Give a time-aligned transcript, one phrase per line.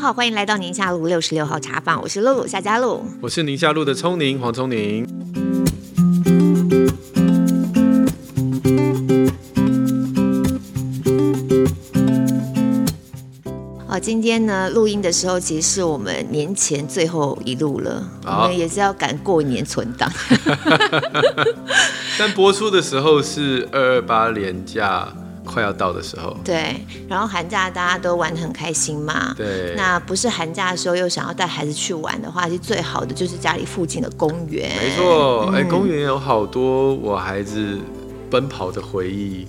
[0.00, 5.06] 好，欢迎来到宁夏路六十六号茶坊，我是露露夏佳露，我是宁夏路的聪宁黄聪宁。
[13.86, 20.10] 好，今天呢录音的时候，其实是我们年前最后一录了，好我们也是要赶过年存档。
[22.18, 25.12] 但播出的时候是二二八连假。
[25.50, 26.76] 快要到的时候，对，
[27.08, 29.34] 然后寒假大家都玩得很开心嘛。
[29.36, 34.70] 对，那不是寒假的时候又想要带孩子去玩的话，其实最好的就是家里附近的公园。
[34.78, 37.78] 没错，哎、嗯，公园有好多我孩子
[38.30, 39.48] 奔跑的回忆。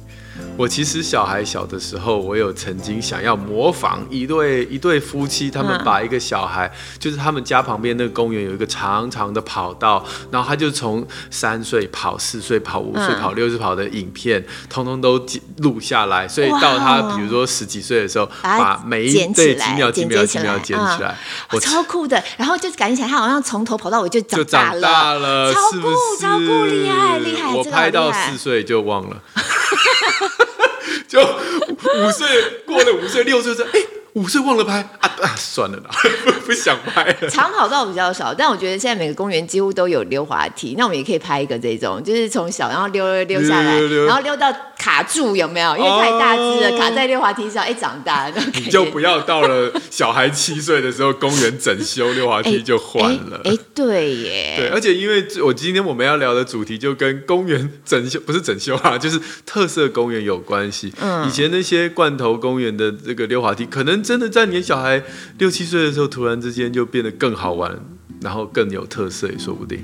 [0.58, 15.26] 我其实小孩小的时候，我有曾经想要模仿一对一对夫妻，他们把一个小孩，嗯、就是他们家旁边那个公园有一个长长的跑道，然后他就从三岁跑、四岁跑、五岁跑、六岁跑的影片，通通都
[15.58, 16.27] 录下来。
[16.27, 21.18] 所以到他比如说十几岁的时候，把每一对几秒几秒几秒剪起来，
[21.54, 22.24] 我超酷的。
[22.38, 26.22] 然后就感觉起来他好像从头跑到尾就长大了，就长大了，超酷，是是？
[26.22, 27.55] 超酷，厉害厉害！
[27.55, 29.18] 我拍到四岁就忘了。
[31.08, 32.27] 就五岁
[32.66, 33.80] 过了五岁六岁说，哎，
[34.13, 35.90] 五岁忘了拍啊啊，算了啦，
[36.26, 37.29] 不 不想拍了。
[37.29, 44.51] 长跑道比较少，但我觉得现在每个公园几乎都有溜滑梯，那我们也可以拍一个这种，就是从小然后溜溜溜下来，溜溜溜然后溜到。
[44.82, 45.77] 卡住有没有？
[45.77, 47.70] 因为太大只了，oh, 卡在溜滑梯上。
[47.70, 53.39] 一长大了，你就不要到了小孩七岁的时候，公园整修溜滑梯就换了。
[53.43, 54.55] 哎、欸欸欸，对耶。
[54.57, 60.91] 对，而且因为我今天我们要聊的主题就跟公园整修不是整修啊，就是特色公园有关系。
[60.99, 65.03] 嗯，以前那些罐头公园的这个溜滑梯，可能真的在你的小孩
[65.38, 67.80] 六七岁的时候，突然之间就变得更好玩，
[68.22, 69.80] 然后更有特色也说不定。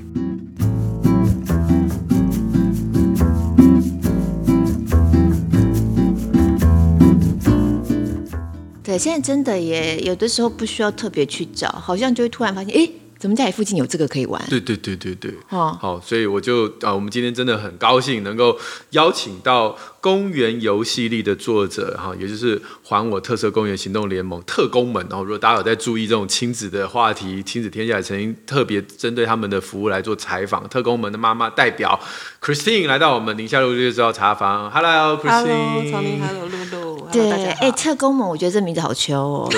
[8.82, 14.42] 对，现在真的也有的时候不需要特别去找，好像就会突然发现，哎，怎么家里附近有这个可以玩？
[14.48, 18.58] 对对对对对，哦，好，所以我就啊，我们今天真的很高兴能够
[18.90, 19.76] 邀请到。
[20.00, 25.04] 公园游戏力的作者哈，也就是还我特色公园行动联盟特工们。
[25.10, 30.66] 然后，如果大家有在注意这种亲子的话题，亲子天下曾经特别针对他们的服务来做采访。
[30.68, 31.98] 特工们的妈妈代表
[32.40, 34.70] Christine 来到我们宁夏路六十六号茶房。
[34.70, 36.20] Hello，Christine。
[36.20, 36.77] Hello，露露。
[37.12, 37.30] 对，
[37.60, 39.50] 哎，特工们，我觉得这名字好秋哦，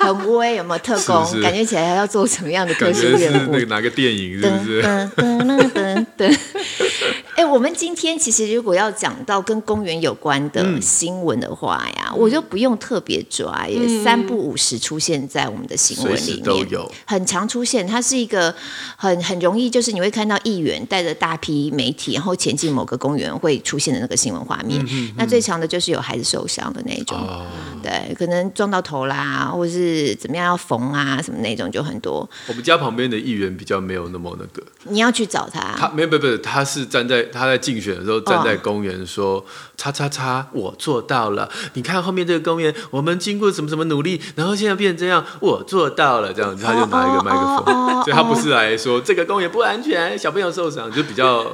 [0.00, 1.42] 很威，有没有特工？
[1.42, 3.52] 感觉起来还要做什么样的科学任务？
[3.52, 4.82] 那个哪个电影是不是？
[4.82, 6.38] 噔噔噔噔。
[7.36, 17.86] 哎，我们今天其实如果要讲到跟公园有关的新闻的话呀，嗯、我就不用特别抓，也、嗯、三不五时出现在我们的新闻里面，都有很常出现。
[17.86, 18.54] 它是一个
[18.96, 24.82] 很很容易，就是你会看到议员带着大批媒体，然后前进某个公园会出现的那个新闻画面。
[25.18, 27.44] 那最常的就是有孩子受伤的那种，哦、
[27.82, 32.26] 对，可能撞到头啦，或者是怎么样要缝啊什么那种就很多。
[32.46, 37.25] 我们家旁边的议员比较没有那么那个，你要去找他，他没有，没有，他是站在。
[37.32, 39.44] 他在竞选的时候站在公园说
[39.76, 41.48] ：“叉叉叉，我做到了。
[41.74, 46.32] 你看后面这个公园，我们经过什么什么努力，然后现在变成这样，我做到了。
[46.32, 51.44] 这样子，他就拿一个麦克风，所以他不是来说这个公园不安全，小朋友受伤，就比较。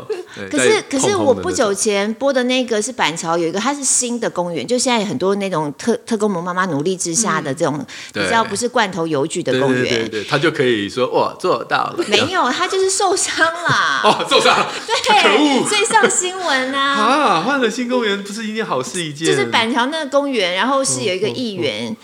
[0.50, 12.04] 可是可是我不久前播的那个是板桥有一个，它是新的公园，就现在很多那种特特工们妈妈努力之下的这种比较不是罐头邮局的公园，对对，他就可以说我做到了。
[12.08, 14.00] 没有，他就是受伤了。
[14.04, 14.56] 哦，受伤，
[14.86, 16.94] 对，可恶。”所以上新闻啊！
[16.94, 19.26] 啊，换了新公园不是一件好事一件。
[19.26, 21.96] 就是板桥那个公园，然后是有一个议员。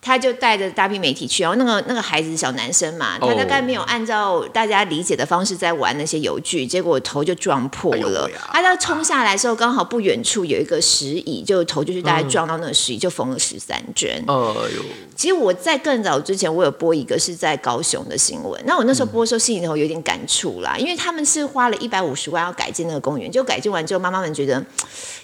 [0.00, 8.30] 他就带着大批媒体去，然后那个那个孩子小男生嘛，他大概没有按照大家理解的方式在玩那些游具，结果头就撞破了。
[8.52, 14.08] 他在冲下来的时候，刚好不远处有一个石椅，就头就是大概撞到那个石椅，就缝了十三针。
[14.26, 14.84] 哎呦！
[15.16, 24.64] 其实我在更早之前，我有播一个是在高雄的新闻，那我那时候播的时候心里头有点感触啦，因为他们是花了一百五十万要改建那个公园，就改建完之后，妈妈们觉得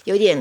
[0.03, 0.37] 有点。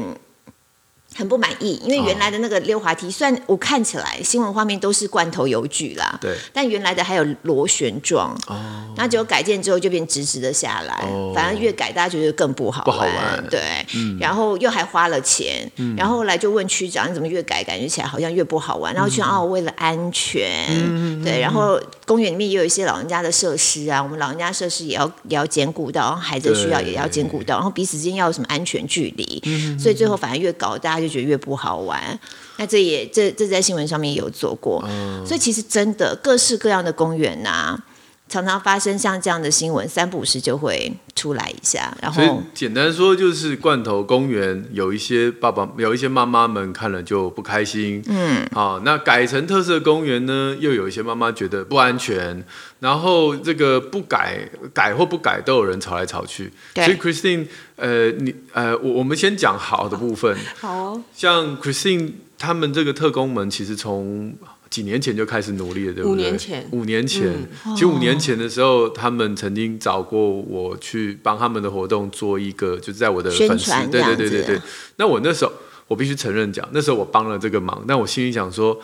[1.15, 13.61] 很不满意，因为原来的那个溜滑梯，虽然我看起来新闻画面都是罐头油具啦，对，但原来的还有螺旋状，哦，那结果改建之后就变直直的下来，哦，反正越改大家觉得更不好玩，不好玩，对，
[13.95, 18.93] 嗯，然后又还花了钱，嗯，然后后来就问区长，你怎么越改感觉起来好像越不好玩？
[18.93, 31.04] 然后区长哦，为了安全，嗯，对，然后公园里面也有一些老人家的设施啊，我们老人家设施也要也要兼顾到，然后孩子需要也要兼顾到，然后彼此之间要有什么安全距离，嗯，所以最后反而越搞大家。
[31.07, 32.19] 就觉得越不好玩，
[32.57, 37.85] 那这也这这在新闻上面也有做过，嗯、所以其实真的各式各样的公园呐、啊，
[38.27, 41.97] 常常发生像这样的新闻，三不五时就会出来一下。
[42.01, 48.03] 然后，所以简单说就是罐头公园有一些爸爸、有一些妈妈们看了就不开心。
[48.07, 52.45] 嗯，好，那改成特色公园呢，又有一些妈妈觉得不安全。
[52.81, 56.53] 然后这个不改、改或不改，都有人吵来吵去。
[56.75, 60.37] 所以 Christine，呃，你呃，我我们先讲好的部分。
[60.59, 61.03] 好，好哦。
[61.15, 64.35] 像 Christine 他们这个特工们，其实从
[64.75, 66.25] 几年前就开始努力了，对不对？
[66.25, 67.29] 五年前，五年前，
[67.65, 74.61] 嗯、其实五年前的时候，他们曾经找过我去帮他们的活动做一个，就是在我的粉丝，对对对对对。
[74.97, 75.53] 那我那时候，
[75.87, 78.77] 我必须承认讲，那时候我帮了这个忙，但我心里想说。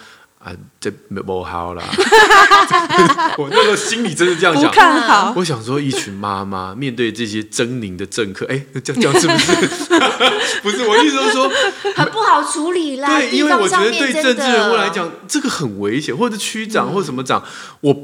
[0.43, 0.51] 啊，
[0.81, 1.85] 这不好啦！
[3.37, 5.35] 我那时候心里真是这样想，看好。
[5.37, 10.01] 我想说，一群妈妈面对这些狰狞的政客，哎，这样 这样是不是？
[10.65, 11.51] 不是，我意思是说，
[11.95, 13.19] 很不好处理啦。
[13.19, 17.45] 对，因为我觉得对政治人物来讲，这个很危险，或者区长或者什么长，
[17.83, 17.95] 我。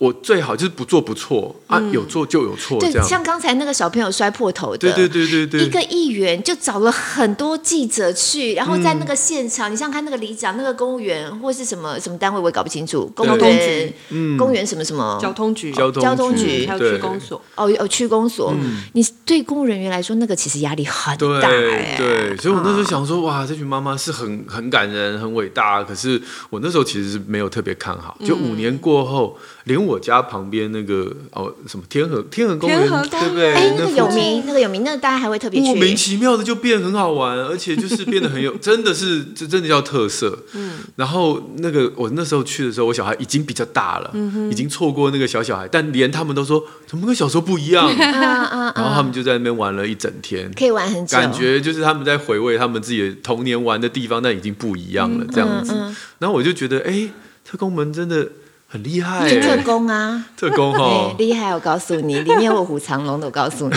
[0.00, 2.80] 我最好就是不做不错啊，有做就有错。
[2.80, 13.10] 对，像刚才那个小朋友摔破头的，对对对对对，一个议员就找了很多记者去，然后在那个现场，你像看那个里长、那个公务员或是什么什么单位，我也搞不清楚。
[13.14, 17.40] 公园，嗯，公园什么什么，交通局，交通局，还有区公所。
[17.54, 18.52] 哦哦，区公所，
[18.94, 21.48] 你对公务人员来说，那个其实压力很大。
[21.48, 25.84] 对，所以我那时候想说，哇，这群妈妈是很很感人、很伟大。
[25.84, 26.20] 可是
[26.50, 28.18] 我那时候其实是没有特别看好。
[28.24, 29.38] 就五年过后。
[29.64, 33.54] 连我家旁边那个哦，什么天河天河公园，对不对？
[33.54, 35.66] 哎，那个有名，那个有名，那个大家还会特别去。
[35.68, 40.38] 莫名其妙的就变很好玩，而且就是变得很有， 真的是这真的叫特色。
[40.52, 40.80] 嗯。
[40.96, 44.14] 然后那个我那时候去的时候，我小孩已经比较大了，
[44.50, 47.88] 已经错过那个小小孩，但连他们都说怎么跟小时候不一样。
[47.96, 51.16] 然后他们就在那边玩了一整天，可以玩很久。
[51.16, 55.72] 感觉就是他们在回味他们自己的童年玩的地方，但已经不一样了，这样子。
[56.18, 57.08] 然后我就觉得，哎，
[57.44, 58.28] 特工们真的。
[58.74, 61.54] 很厉害，特工啊，特工哈， 厉害！
[61.54, 63.76] 我告诉你，里面卧虎藏龙的，我告诉你。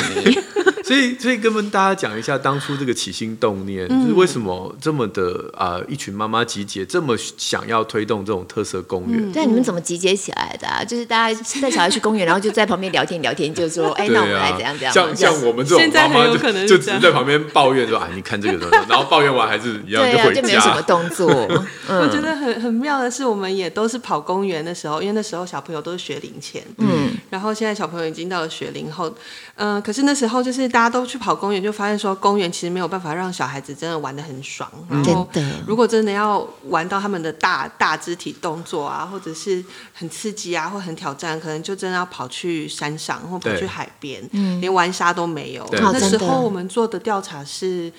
[0.87, 9.31] 所以，所以跟大家讲一下当初这个起心动念，嗯、就是为什么这么的啊、呃，一群妈妈集结，这么想要推动这种特色公园。
[9.31, 10.83] 对、嗯，你们怎么集结起来的、啊？
[10.83, 14.93] 就是大家带小孩去公园，然后就在旁边聊天聊天，就说，哎，那我们来怎样怎样。
[14.93, 21.27] 像像我们这种妈妈就就只是在旁边抱怨说，啊，你看这个，然后抱怨完还是一样就回家，就没有什么动作。
[21.89, 29.09] 嗯、我觉得很很妙的是，我们也都是跑公园的时候，因为那时候小朋友都是学龄前，嗯，然后现在小朋友已经到了学龄后，
[29.55, 31.63] 嗯、呃，可是那时候就是大家都去跑公园。
[31.63, 34.69] 就发现说，公园其实没有办法让小孩子真的玩的很爽。
[34.87, 35.27] 然后，
[35.65, 44.21] 如果真的要玩到他们的大大肢体动作啊，或者是很刺激啊，或很挑战，可能就真的要跑去山上或跑去海边，
[44.61, 45.67] 连玩沙都没有。
[45.71, 47.91] 那时候我们做的调查是。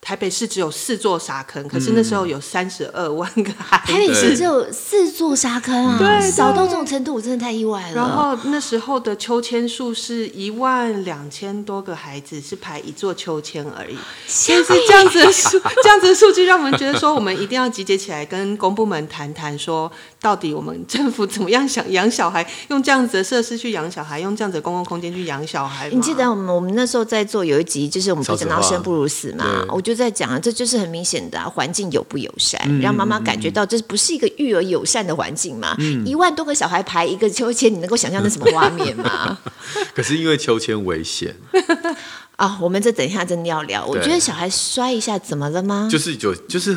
[0.00, 3.92] 台北市只有四座沙坑，可是那时候有三十二万个孩子。
[3.92, 7.94] 台北市只有四座沙坑啊，对，少到这种程度，我真的太意外了。
[7.94, 25.88] 然后那时候的秋千数是一万两千多个孩子是排一座秋千而已，所以是这样子的数，这样子的数据让我们觉得说，我们一定要集结起来跟公部门谈谈，说到底我们政府怎么样想养小孩，用这样子的设施去养小孩，用这样子的公共空间去养小孩。
[25.90, 35.76] 你记得我们我们那时候在做有一集，就是我们不讲到生不如死嘛，我就在讲啊，这就是很明显的、啊、环境友不友善，嗯、让妈妈感觉到这不是一个育儿友善的环境嘛。
[35.78, 39.38] 嗯、一万多个小孩排一个秋千，你能够想象那什么画面吗？
[39.94, 41.36] 可是因为秋千危险
[42.38, 43.84] 啊，我们这等一下真的要聊。
[43.84, 45.88] 我觉得小孩摔一下怎么了吗？
[45.90, 46.76] 就是就就是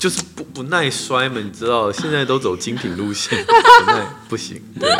[0.00, 4.60] 就是不不耐摔嘛，你知道，现在都走精品路线， 不耐不行。
[4.80, 4.90] 对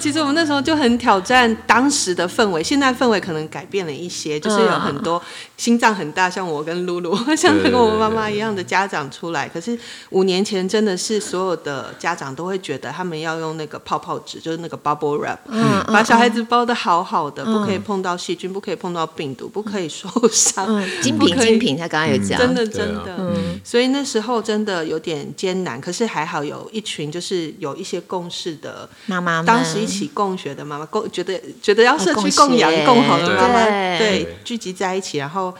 [0.00, 5.22] 其实我们那时候就很挑战当时的氛围，现在氛围可能改变了一些，就是有很多
[5.56, 9.48] 心脏很大，像我跟露露， 像跟我妈妈一样的家长出来。
[9.48, 9.78] 可是
[10.08, 20.82] 五年前真的是所有的家长都会觉得他们要用那个泡泡纸，就是那个 bubble wrap，嗯，把小孩子包的好好的，不可以碰到细菌，不可以碰到病毒，不可以受伤。
[21.02, 23.34] 精品精品，他刚刚有讲，真的真的。
[23.62, 30.00] 所以那时候真的有点艰难，可是还好有一群就是有一些共识的妈妈，当时一起。
[30.00, 33.64] 一起共学的妈妈共觉得觉得要社区共养共好的妈妈
[33.98, 35.52] 对聚集在一起，然后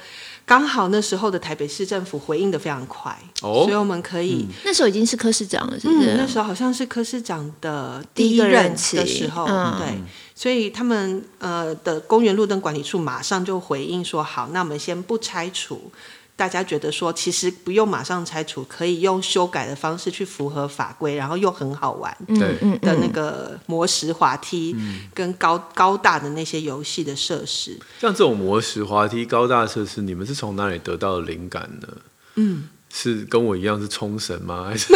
[0.46, 6.14] 刚好那时候的台北市政府回应的非常快，哦，所以我们可以那时候已经是柯市长了，是不是？
[6.16, 9.46] 那时候好像是柯市长的第一任的时候，
[9.78, 10.00] 对，
[10.34, 15.92] 所以他们呃的公园路灯管理处马上就回应说好，那我们先不拆除。
[16.40, 24.74] 大家觉得说，其实不用马上拆除，可以用修改的方式去符合法规，然后又很好玩，对的那个魔石滑梯
[25.12, 27.78] 跟高高大的那些游戏的设施。
[28.00, 31.88] 像这种魔石滑梯高大设施，你们是从哪里得到的灵感呢？
[32.36, 32.70] 嗯。
[32.92, 34.66] 是跟我一样是冲绳吗？
[34.70, 34.92] 还是？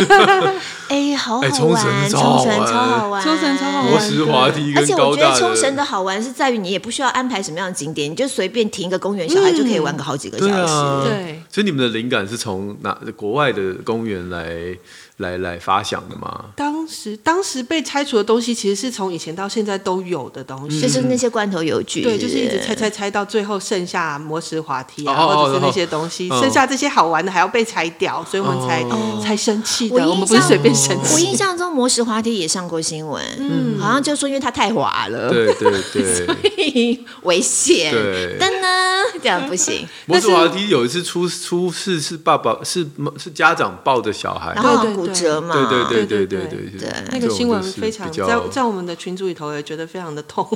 [0.88, 3.90] 哎，好好玩，冲绳超好玩，超好玩，冲绳超好玩。
[3.90, 11.08] 磨石滑梯，而且我觉得冲绳的好玩是在于你也不需要安排什么样的景点，你就随便停一个公园，小孩就可以玩个好几个小时。
[11.08, 14.76] 对，所以你们的灵感是从哪国外的公园来？
[15.18, 16.46] 来来发想的吗？
[16.56, 22.02] 当时当时被拆除的东西，其实是从以前到现在都有的东西，就是那些罐头游具。
[22.02, 28.84] 对，就是一直拆拆拆，到最后剩下磨石滑梯啊，或者是那些东西，剩下这些好玩的还要被拆掉，所以我们才
[29.22, 30.08] 才生气的。
[30.08, 31.14] 我们不是随便生气。
[31.14, 37.92] 我印象中磨石滑梯也上过新闻，嗯，好像就说因为它太滑了，对对对， 所以危险。
[37.92, 39.86] 对，但呢， 这样不行。
[40.06, 45.54] 磨石滑梯有一次出出事，是爸爸是是家长抱着小孩，然后骨折嘛？
[45.54, 50.46] 对对对对对对对，那个新闻非常在在我们的群组里头也觉得非常的痛，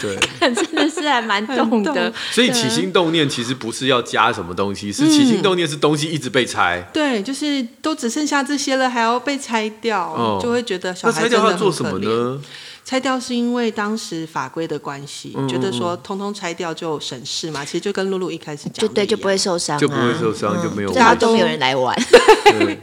[0.00, 0.16] 对，
[0.54, 2.12] 真的是还蛮痛的。
[2.30, 6.88] 所以起心动念其实不是要加什么东西，是起心动念是东西一直被拆。
[6.92, 12.40] 对，就是都只剩下这些了，还要被拆掉，就会觉得小孩要做什么呢？
[12.84, 17.64] 拆掉是因为当时法规的关系，嗯、觉得说通通拆掉就省事嘛。
[17.64, 21.96] 其实就跟露露一开始讲，就对，就不会受伤、啊，就不会受伤，嗯、就没有，大家都没有人来玩，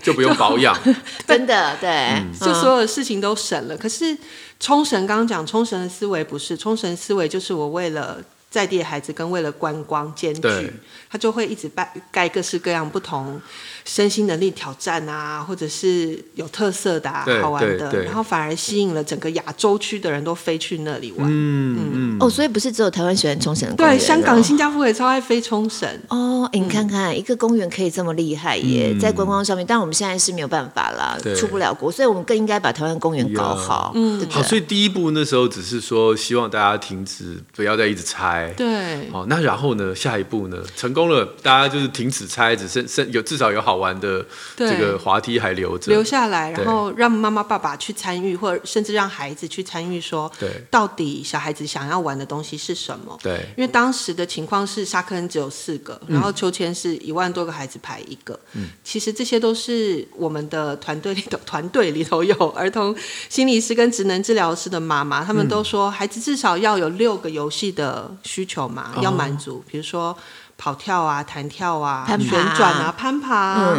[0.02, 0.76] 就不用保养，
[1.28, 3.78] 真的对，嗯、就所有的事情都省了。
[3.78, 4.18] 可是
[4.60, 8.18] 冲绳刚刚讲冲绳的思维不是，冲绳思维就是我为了
[8.50, 10.74] 在地的孩子跟为了观光兼具，对
[11.12, 13.40] 他就会一直盖盖各式各样不同。
[13.84, 21.28] 身心能力挑战啊，或者是有特色的、啊、好玩的，然后反而吸引了整个亚洲区的人都飞去那里玩。
[21.28, 23.76] 嗯嗯，嗯哦，所以不是只有台湾喜欢冲绳。
[23.76, 25.90] 对，香港、新加坡也超爱飞冲绳。
[26.10, 33.92] 哦，你看看、嗯、一个公园可以这么厉害耶，在观光上面，但我们现在是没有办法啦，出不了国，所以我们更应该把台湾公园搞好。
[33.96, 38.54] 嗯，对对好，所以第一步那时候只是说希望大家停止，不要再一直猜。
[38.56, 39.10] 对。
[39.10, 39.96] 好，那然后呢？
[39.96, 40.58] 下一步呢？
[40.76, 53.18] 成功了，大家就是停止拆，只剩剩有至少有好玩的这个滑梯还留着，留下来，然后让妈妈爸爸去参与，或者甚至让孩子去参与，说，对，到底小孩子想要玩的东西是什么？
[53.22, 62.96] 对，因为当时的情况是沙坑只有四个，然后秋千是一万多个孩子排一个，嗯，其实这些都是我们的团队里头， 团队里头有儿童
[63.30, 70.18] 心理师跟职能治疗师的妈妈，他们都说，孩子至少要有六个游戏的需求嘛，要满足，比如说。
[70.62, 73.76] 跑跳啊，弹跳啊，旋转啊，攀爬啊，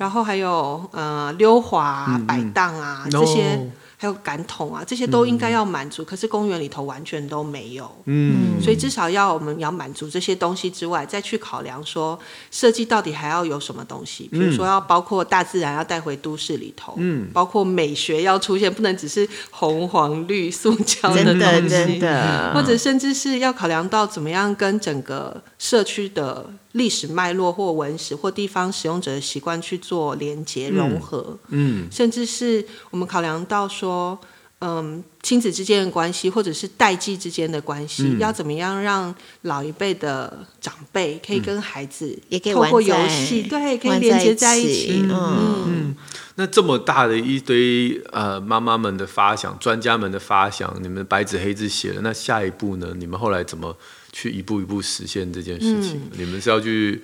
[0.00, 3.70] 然后还有呃溜滑啊，摆荡啊这些。
[3.96, 7.90] 还有感统啊，这些都应该要满足，嗯、可是公园里头完全都没有。
[8.06, 12.18] 嗯，所以至少要我们要满足这些东西之外，再去考量说
[12.50, 26.50] 设计到底还要有什么东西，比如说要包括大自然要带回都市里头，嗯，包括美学要出现，不能只是红黄绿塑胶的东西，真的，真的，或者甚至是要考量到怎么样跟整个社区的。
[26.74, 34.18] 历史脉络或文史或地方使用者的习惯去做连接融合，嗯，嗯甚至是我们考量到说，
[34.58, 45.00] 嗯，亲子之间的关系或者是代际之间的关系，嗯、要怎么样让老一辈的长辈可以跟孩子也可以透过游戏，对，可以连接在一起。
[45.04, 45.96] 嗯，嗯嗯
[46.34, 52.88] 那这么大的一堆呃妈妈们的发想，专家们的发想，你们白纸黑字写了，那下一步呢？
[52.96, 53.76] 你们后来怎么？
[54.14, 57.02] 去一步一步实现这件事情，嗯、你们是要去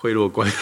[0.00, 0.56] 贿赂官员？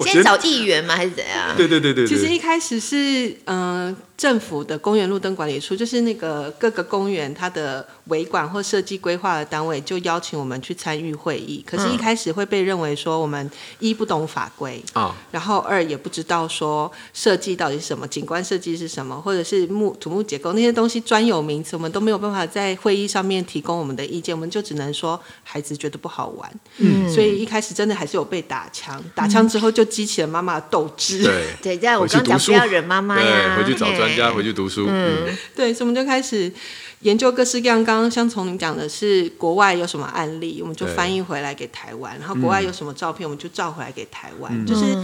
[0.02, 0.96] 先找议员吗？
[0.96, 1.56] 还是怎样？
[1.56, 2.08] 对对对对，对。
[2.08, 3.86] 其实一开始是嗯。
[3.86, 11.62] 呃政府的公园路灯管理处，就是那个各个公园它的维管或设计规划的单位，就邀请我们去参与会议。
[11.66, 26.50] 可是，一开始会被认为说我们一不懂法规啊，然后二也不知道说设计到底是什么，景观设计是什么，或者是木土木结构那些东西专有名词，我们都没有办法在会议上面提供我们的意见，我们就只能说孩子觉得不好玩。
[26.78, 31.22] 嗯，所以一开始真的还是有被打枪，打枪之后就激起了妈妈的斗志。
[31.22, 36.52] 对 对，这样我刚讲不要惹妈妈呀，回去找专家回去读书，嗯，对，所以我们就开始
[37.00, 37.84] 研究各式各样。
[37.84, 44.66] 刚刚像从您讲的是国外有什么案例，我们就翻译回来给台湾；然后国外有什么照片，我们就照回来给台湾。
[44.66, 44.96] 就是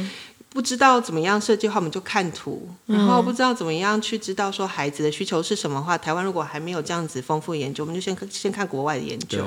[0.48, 9.44] 不知道怎么样设计的话，我们就看图；然后不知道怎么样去知道说孩子的需求是什么话，台湾如果还没有这样子丰富的研究，我们就先先看国外的研究。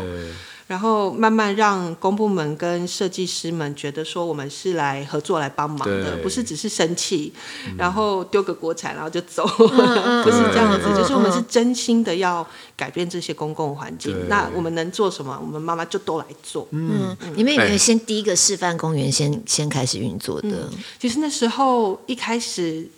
[0.67, 7.31] 然后慢慢让公部门跟设计师们觉得说我们是来合作来帮忙的，不是只是生气，
[7.67, 12.45] 嗯、然后丢个国产然后就走， 嗯、不是这样子，就是我们是真心的要
[12.75, 14.27] 改变这些公共环境。
[14.27, 15.37] 那我们能做什么？
[15.39, 16.67] 我们妈妈就都来做。
[16.71, 20.69] 嗯，嗯你们有没有先第一个示范公园先先开始运作的、嗯？
[20.99, 22.89] 其实那时候一开始，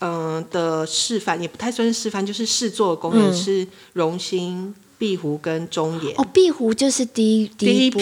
[0.00, 4.74] 嗯、呃、的示范也不太算是示范，就是试做的公园是荣兴。
[5.02, 6.12] 碧湖跟中野。
[6.12, 7.98] 哦，碧湖就是第一第一批，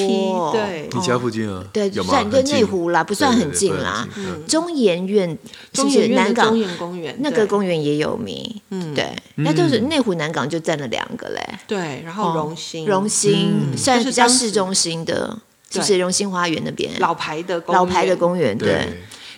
[0.53, 4.07] 对，你家附近啊，对，算就内湖啦，不算很近啦。
[4.47, 5.39] 中研院，
[5.73, 6.49] 中研南港。
[6.49, 15.41] 中研公园，那个公园也有名，嗯，对，那就是内湖南港就占了两个嘞，对，然后荣兴，荣兴算是比较市中心的，
[15.71, 16.93] 就是荣兴花园那边。
[16.99, 18.87] 老牌的老牌的公园，对，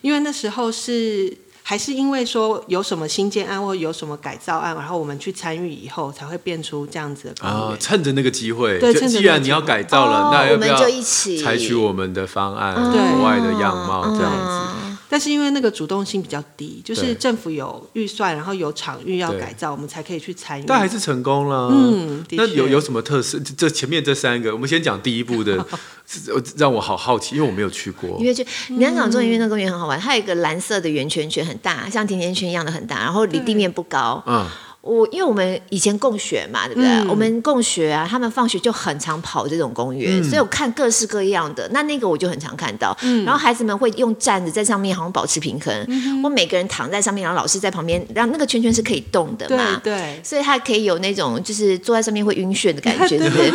[0.00, 1.32] 因为那时候是。
[1.62, 7.58] 还是因为说有什么新建案或有什么改造案，然后我们去参与以后，才会变出这样子的公园。
[7.58, 14.81] 啊，趁着那个机会，对，既然你要改造了，哦、那要不要我们就一起采取我们的方案，对国外的样貌这样子。
[15.12, 20.64] 嗯但是因为那个主动性比较低，就是政府有预算，然后有场域要改造，我们才可以去参与。
[20.66, 21.68] 但还是成功了。
[21.70, 23.38] 嗯，那有有什么特色？
[23.54, 25.62] 这前面这三个，我们先讲第一步的，
[26.56, 28.18] 让我好好奇，因为我没有去过。
[28.18, 28.42] 因为就
[28.78, 34.24] 南港中研院那个公园很好玩，它有一个蓝色的圆圈圈，很大，像甜甜圈一样的很大，然后离地面不高。
[34.26, 34.48] 嗯。
[34.82, 36.90] 我因为我们以前共学嘛，对不对？
[36.90, 41.68] 嗯、我们共学啊，他们放学就很常跑这种公园，嗯、所以我看各式各样的。
[41.72, 45.72] 那那个我就很常看到，嗯、然后孩子们会用站着在上面，好像保持平衡。
[45.86, 49.80] 嗯、我每个人躺在上面，然后老师在旁边，让那个圈圈是可以动的嘛？
[49.84, 53.50] 对，对所以他可以有那种就是坐在上面会晕眩的感觉， 对不对？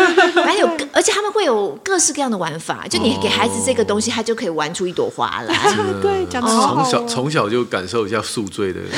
[0.46, 5.54] 还有，而且他们会有各式各样的玩法，就你给孩子这个东西，他就可以玩出一朵花来。
[5.54, 8.80] 哦、 对，讲得好好从小从小就感受一下宿醉的。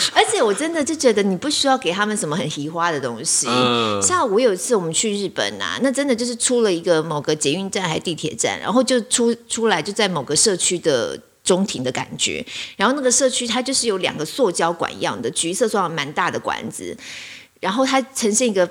[0.14, 3.46] 而且我真的就觉得你不需要给他们什么很奇花的东西。
[3.48, 12.44] 嗯、像我有一次我们去日本啊，那真的就是出了一个某个捷运站还是地铁站，然后就出出来就在某个社区的中庭的感觉。
[12.76, 16.96] 然后那个社区它就是有两个塑胶管一样的橘色装蛮大的管子，
[17.60, 18.68] 然后它呈现一个。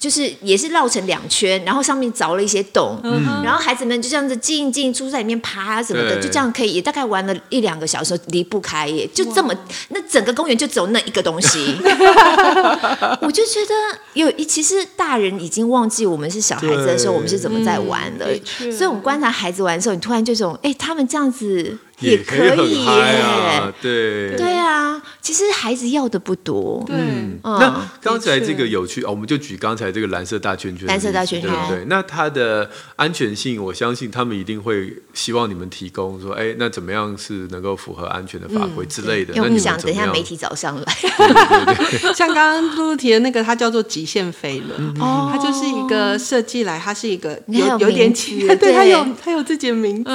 [0.00, 9.54] 就是也是绕成两圈，然后上面凿了一些洞，嗯、然后孩子们就这样子进进出在里面爬什么的，就这样可以，也大概玩了一两个小时，离不开耶，就这么，
[9.90, 11.76] 那整个公园就只有那一个东西，
[13.22, 13.74] 我就觉得
[14.14, 18.26] 有，其实大人已经忘记我们是小孩子的时候，我们是怎么在玩的，
[18.60, 21.78] 嗯、所以我们观察孩子玩的时候，你突然就这种，哎，他们这样子。
[22.02, 24.36] 也可以耶，对。
[24.36, 26.82] 对啊，其实孩子要的不多。
[26.86, 26.96] 对，
[27.42, 39.34] 那刚才这个有趣哦，我们就举刚才这个蓝色大圈圈，蓝色大圈圈，对对，那它的安全性，我相信他们一定会希望你们提供说，哎，那怎么样是能够符合安全的法规之类的？
[39.34, 40.96] 因为我们想等一下媒体找上来，
[42.14, 50.10] 像刚刚露露提的那个，它叫做极限飞轮，它就是一个设计来，它是一个有有点倾， 对，它有它有自己的名字，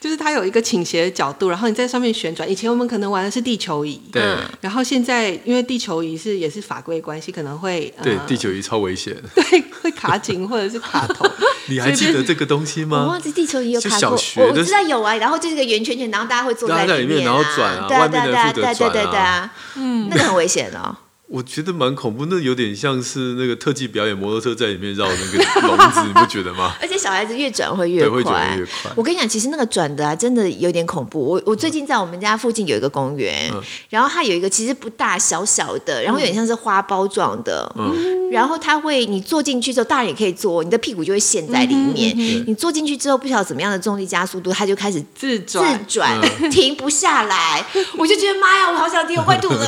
[0.00, 1.05] 就是它有一个倾斜。
[1.10, 2.50] 角度，然后你在上面旋转。
[2.50, 4.36] 以前我们可能玩的是地球仪，对。
[4.60, 11.26] 然后现在因为地球仪是也是法规关系，可能会对地球仪超危险， 对，会卡紧或者是卡头。
[11.68, 13.02] 你还记得这个东西吗？
[13.02, 15.16] 我忘记地球仪有卡过，我知道有啊。
[15.16, 20.96] 然后就是个圆圈圈，然后大家会坐在里面，然后转啊，对对对对对对对啊，嗯，那个很危险哦。
[21.28, 26.72] 我觉得蛮恐怖，那有点像是那个特技表演，摩托车在里面绕那个笼子，你不觉得吗？
[26.80, 28.92] 而且小孩子越转会越快，越越快。
[28.94, 31.20] 我跟你讲，其实那个转的啊，真的有点恐怖。
[31.20, 33.60] 我我最近在我们家附近有一个公园，嗯、
[33.90, 42.14] 然后它有一个其实不大，小小的，然后有点像是花苞状的，嗯、然后它会你坐进去之后，大人也可以坐，你的屁股就会陷在里面。
[42.16, 47.66] 嗯、你坐进去之后，不晓得怎么样的重力加速度，它就开始自转，自转、嗯、 停不下来。
[47.98, 49.66] 我就觉得妈呀，我好想停，我快吐了。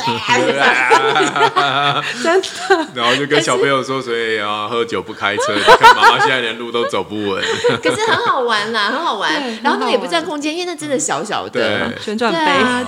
[2.22, 5.54] 真的， 然后就跟小朋友说，所以要喝酒不开车。
[5.56, 7.42] 你看妈妈现在连路都走不稳。
[7.82, 9.32] 可是很好玩呐，很好玩。
[9.62, 12.38] 然后那也不占空间，因为那真的小小的旋转杯。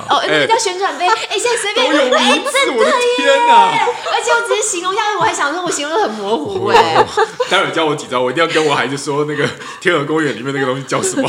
[0.08, 1.06] 哦，那个叫旋转杯。
[1.06, 2.86] 哎，现在随便有，哎，真的耶！
[4.12, 7.04] 而且我只是形容一下，我还想说我形容的很模糊哎。
[7.48, 9.44] 待会教我几招，我一定要跟我孩子说那个
[9.80, 11.28] 天鹅公园里面那个东西叫什么。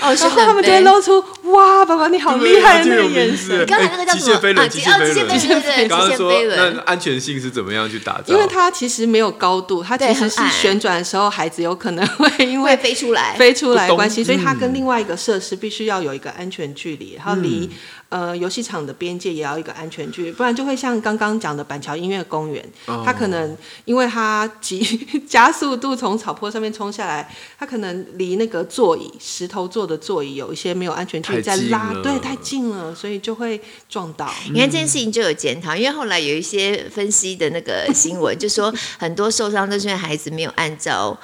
[0.00, 3.64] 哦，然后他们就会露出哇，爸爸你好厉害那个眼神。
[3.66, 4.28] 刚才那个叫什么？
[4.28, 6.47] 机械飞轮，机械飞轮，机械飞轮。
[6.56, 8.32] 那安全性是怎么样去打造？
[8.32, 17.68] 因为它其实没有高度，它其实是旋转的时候，孩子有可能会因为飞出来、飞出来关系，所以它跟另外一个设施必须要有一个安全距离，然后离
[18.10, 22.64] 呃游戏场的边界也要一个安全距离，不然就会像刚刚讲的板桥音乐公园，
[23.04, 24.80] 它可能因为它急
[25.28, 34.32] 加速度从草坡上面冲下来，它可能离那个座椅石头做的座椅有一些没有安全距离在拉，对，太近了，所以就会撞到。
[34.52, 41.18] 你看这件事情就有检讨，因为后来有一些分析的那个新闻，就说很多受伤都是因为孩子没有按照。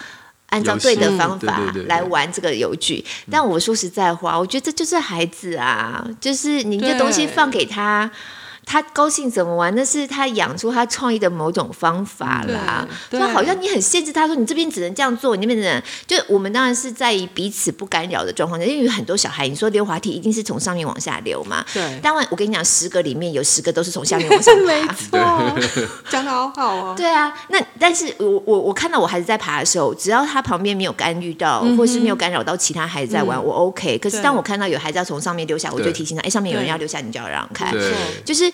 [0.55, 8.09] 按照对的方法来玩这个游具，但我说实在话，我觉得这就是孩子啊，就是你这东西放给他。
[8.67, 12.87] 他高兴怎么玩，那是他养出他创意的某种方法啦。
[13.11, 21.65] 就好像你很限制他说，你这边只能这样做，你那边只能就我们当然是在于彼此不干扰的状况下，因为很多小孩，你说溜滑梯一定是从上面往下溜嘛。
[21.73, 22.01] 对。
[22.03, 24.63] 当然我跟你讲，十个里面有十个都是从下面往上爬。
[24.65, 25.19] 没错，
[26.09, 26.95] 讲的好好哦。
[26.97, 33.99] 对啊，那但是我我我看到我孩子在爬的时候，只要他旁边没有干预到，嗯、或是没有干扰到其他孩子在玩，嗯、我 OK。
[33.99, 37.73] 可是当我看到有孩子要从上面溜下，我就提醒他，哎，上面有人要溜下，你就要让开。
[38.25, 38.53] 就是。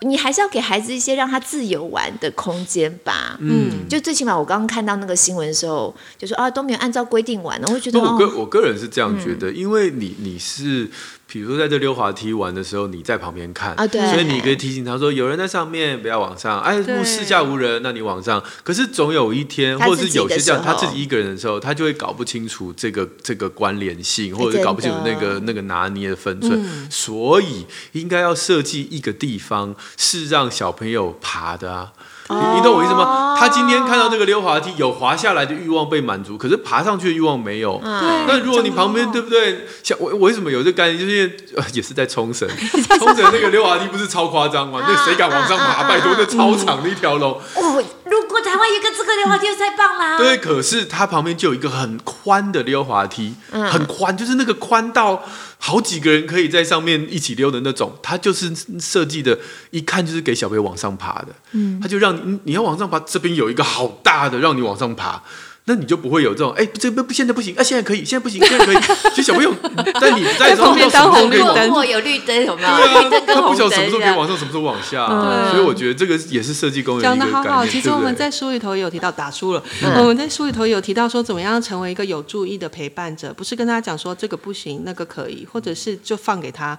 [0.00, 3.36] 你还是要给孩子一些让他自由玩的空间吧。
[3.40, 7.98] 嗯，就最起码我刚刚看到那个新闻的时候，就说啊都没有按照规定玩，我会觉得。
[8.00, 10.88] 我个我个人是这样觉得，嗯、因为你你是。
[11.30, 18.42] 比如说在这溜滑梯玩的时候，你在旁边看，啊、对，所以你可以提醒他说：“有人在上面，不要往上。”哎，四下无人，那你往上。
[18.64, 26.58] 可是总有一天，或者是有些这样，他自己一个人的时候，他就会搞不清楚这个这个关联性，或者是搞不清楚那个那个拿捏的分寸。
[26.64, 31.92] 嗯、所以应该要设计一个地方是让小朋友爬的啊。
[32.30, 33.34] 你你懂我意思吗？
[33.38, 37.80] 他今天看到这个溜滑梯，有滑下来的欲望被满足，可是爬上去的欲望没有。
[37.82, 39.66] 那如果你旁边对不对？
[39.82, 40.98] 像我我为什么有这个概念？
[40.98, 41.40] 就是
[41.72, 42.48] 也是在冲绳，
[42.98, 44.80] 冲绳那个溜滑梯不是超夸张吗？
[44.86, 45.84] 那谁敢往上爬？
[45.84, 47.32] 拜托，那超长的一条龙。
[47.32, 50.18] 哦，如果台湾一个这个溜滑梯就太棒啦。
[50.18, 55.24] 对，可是它旁边就有一个很宽的溜滑梯，很宽，就是那个宽到。
[55.60, 59.36] 好几个人可以在上面一起溜的那种，它就是设计的，
[59.72, 61.28] 一看就是给小朋友往上爬的。
[61.50, 65.20] 嗯，他就让你你要往上爬，这边有一个好大的让你往上爬。
[65.68, 68.76] 那你就不会有这种哎，这不不现在不行啊，现在可以，现在不行，现在可以。
[69.14, 69.54] 其实小朋友
[70.00, 71.66] 在你在的时候，什么时候可以往？
[71.66, 72.68] 如果有绿灯，有没有？
[73.10, 75.06] 对啊，他不晓得什么时候可以往上，什么时候往下。
[75.50, 77.66] 所以我觉得这个也是设计公园讲的好好。
[77.66, 79.62] 其实我们在书里头也有提到，打书了。
[79.98, 86.78] 我们在书里头有提到说，怎么样成为一个有注意的陪伴者，不是跟他讲说这个不行，那个可以，或者是就放给他，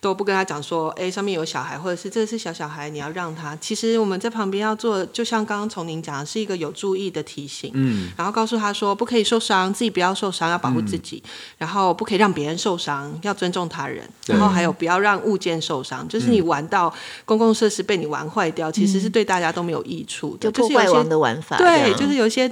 [0.00, 3.54] 都不跟他讲说，哎，上面有小孩，或者是这是小小孩，你要让他。
[3.60, 7.70] 其实我们在旁边要做，就像刚刚从您讲的，是一个有注意的提醒。
[7.74, 8.29] 嗯，然后。
[8.30, 11.22] 告诉他说，不可以受伤，自己不要受伤，要保护自己。
[11.24, 14.08] 嗯、然后不可以让别人受伤，要尊重他人。
[14.26, 16.92] 然后还有不要让物件受伤，就是你玩到
[17.24, 20.50] 公共设施被你玩坏掉，嗯、其实是对大家都没有益处的。
[20.50, 22.50] 就破坏王的玩法，对，就是有一些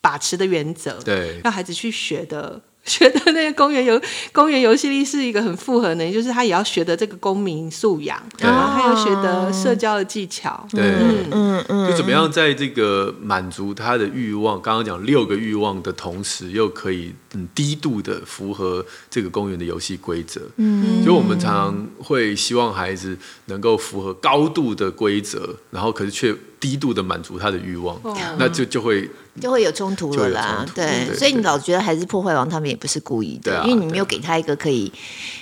[0.00, 2.60] 把持的原则，对，让孩子去学的。
[2.86, 4.00] 学的那个公园游
[4.32, 10.82] 公园游戏力是一个很复合的，就是他也要学的这个公民素养，然后还要学的社交的技巧，对，
[11.30, 11.30] 嗯。
[11.30, 23.16] 嗯嗯，就怎么样在这个满足他的欲望，刚刚讲六个欲望的同时，又可以嗯低度的符合这个公园的游戏规则，嗯，所以我们常常会希望孩子
[23.46, 29.08] 能够符合高度的规则，然后可是却低度的满足他的欲望，哦、那就就会。
[29.40, 34.92] 就会有冲突了啦，对，所以你老觉得孩子破坏王他们也不是故意的，因为你没有给他一个可以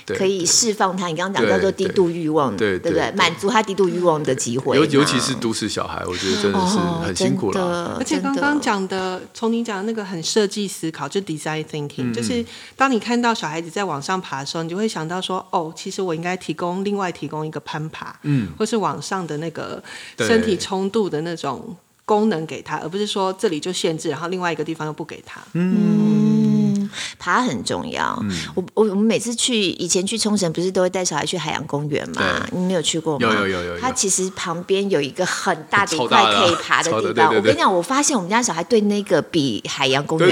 [0.07, 3.11] 可以释放他，你刚刚讲叫做低度欲望，对对不对？
[3.11, 4.75] 满足他低度欲望的机会。
[4.75, 7.95] 尤尤其是都市小孩，我觉得真的是很辛苦了。
[7.99, 12.43] 而且刚刚讲的，从你讲的那个很设计思考，就 design thinking，就是
[12.75, 19.81] 当你看到小孩子在往上爬的时候，你就会想到说，哦，其实我应该提供另外提供一个攀爬，嗯，或是往上的那个
[20.17, 21.75] 身体冲度的那种。
[22.05, 25.41] 功能给他，而不是说这里就限制，然后另外一个地方又不给他。
[25.53, 28.17] 嗯，爬很重要。
[28.23, 32.45] 嗯、我我我们每次去以前去冲绳，不是都会带小孩去海洋公园吗？
[32.51, 33.27] 你没有去过吗？
[33.27, 33.79] 有有有有，有。
[33.79, 37.33] 它其实旁边有一个很大的一块可以爬的地方。
[37.33, 40.29] 我跟你讲，我发现我们家小孩对那个比海洋公园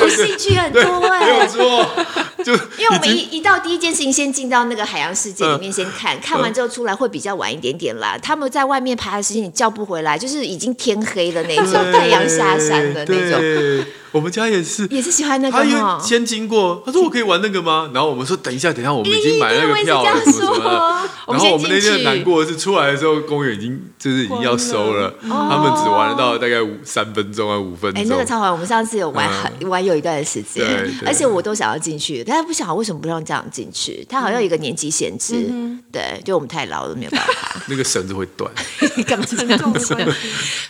[0.00, 1.40] 有兴趣很多哎、欸。
[1.40, 1.86] 没错。
[2.44, 8.16] 就因为我们一一到第一件事情，先进到那个海洋世界里面先看，看完之后出来会比较晚一点点啦。
[8.22, 13.86] 他们在外面爬的时间你叫不回来，就是已经天黑了那种，太阳下山的那种。
[14.12, 15.58] 我们家也是， 也是喜欢那个。
[15.62, 17.90] 他先经过，他说我可以玩那个吗？
[17.92, 21.10] 然后我们说等一下，等一下，我们已经买了那个票了，什么什么的。
[21.26, 28.02] 然后我们那天难过的是出来的时候，公园已经就是已经要收了，他们只玩得到大概五三分钟啊，五分钟。
[28.02, 30.64] 哎，那个超好玩，我们上次有玩很玩有一段时间，
[31.04, 32.24] 而且我都想要进去。
[32.26, 37.62] 但是不晓得为什么不让家长进去，他好像有一个年纪限制，嗯、对，就我们太老了没有办法。
[37.68, 38.50] 那个绳子会断，
[39.06, 39.94] 干嘛这样子？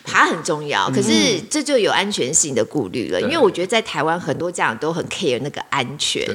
[0.04, 6.26] 爬很重要，可是这就有安全性的顾虑了，因为我觉得在台湾很多家长都很 care 那个安全。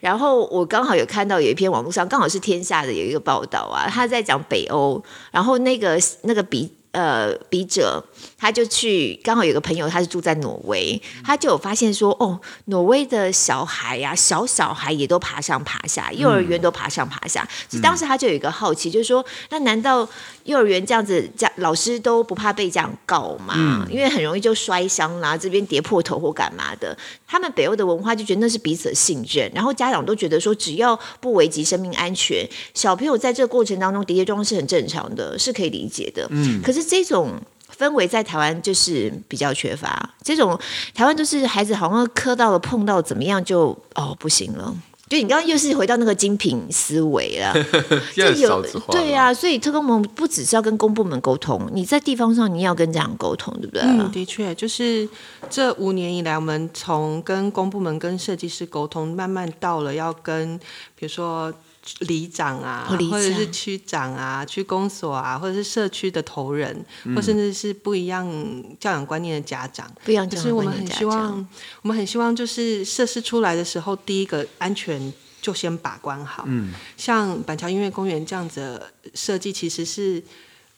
[0.00, 8.02] 然后我刚好有看到有一篇网络上，刚好是天下的有一个报道啊，他在讲北欧，然后那个那个笔呃笔者。
[8.38, 17.48] 他就去，刚好有个朋友，他是住在挪威，他就有发现说，哦，挪威的小孩呀、啊，小小孩也都爬上爬下，幼儿园都爬上爬下。
[17.68, 20.08] 所以当时他就有一个好奇，就是说，那难道
[20.44, 23.86] 幼儿园这样子，家老师都不怕被这样告吗？
[23.90, 26.96] 因为很容易就摔伤啦，这边跌破头或干嘛的。
[27.26, 36.26] 他们北欧的文化就觉得那是彼此的信任，然后家长都觉得说，只要不危及生命安全，小朋友在这个过程当中跌跌撞撞是很正常的，是可以理解的。
[36.30, 37.32] 嗯，可是这种。
[37.82, 40.58] 氛围在台湾就是比较缺乏这种，
[40.94, 44.74] 台湾就是孩子好像磕到了碰到怎么样就哦不行了，
[45.08, 47.52] 就你刚刚又是回到那个精品思维 了，
[48.14, 53.82] 就有对呀、啊，所以特工们不只是要跟公部门沟通，你在地方上你要跟这样沟通，对不对？
[53.82, 55.08] 嗯，的确，就是
[55.50, 60.58] 这五年以来，我们从跟公部门、跟设计师沟通，慢慢到了要跟
[60.94, 61.52] 比如说。
[62.00, 68.26] 里长啊，或者是区长啊，区公所啊，或者是社区的头人，嗯、或甚至是不一样
[68.78, 71.00] 教养观念的家长，不一样教养观念的家长。
[71.00, 71.48] 就是我们很希望，
[71.82, 76.44] 我们很希望，就是设施出来的时候，第一个安全就先把关好。
[76.46, 80.22] 嗯，像板桥音乐公园这样子的设计，其实是。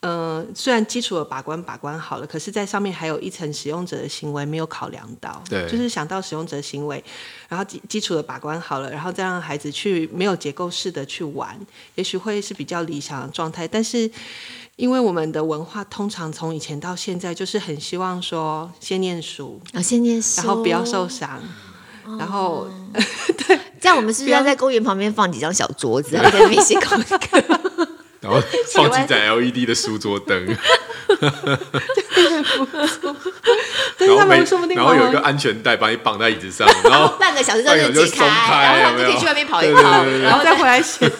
[0.05, 7.03] 呃，虽然基础的把关把关好了，可是，在上面还有一层使用者的行为没有考量到，对，就是想到使用者的行为，
[7.49, 11.59] 然后基基础的把关好了，然后再让孩子去没有结构式的去玩，
[11.95, 13.67] 也许会是比较理想的状态。
[13.67, 14.11] 但是，
[14.77, 21.41] 因为我们的文化通常从以前到现在，就是很希望说先念书啊，先念书，然后不要受伤，
[22.05, 22.69] 哦、然后
[23.49, 27.61] 对，这样我们是不是要在公园旁边放几张小桌子，然后跟那些功课？
[28.25, 28.41] 然后
[28.73, 30.47] 放几盏 LED 的书桌灯，
[33.99, 39.83] 但是他们说不定，然后有一个安全带把你绑在椅子上， 然后半个小时之后就解开，然后就可以去外面跑一跑，
[40.23, 41.07] 然后再回来写。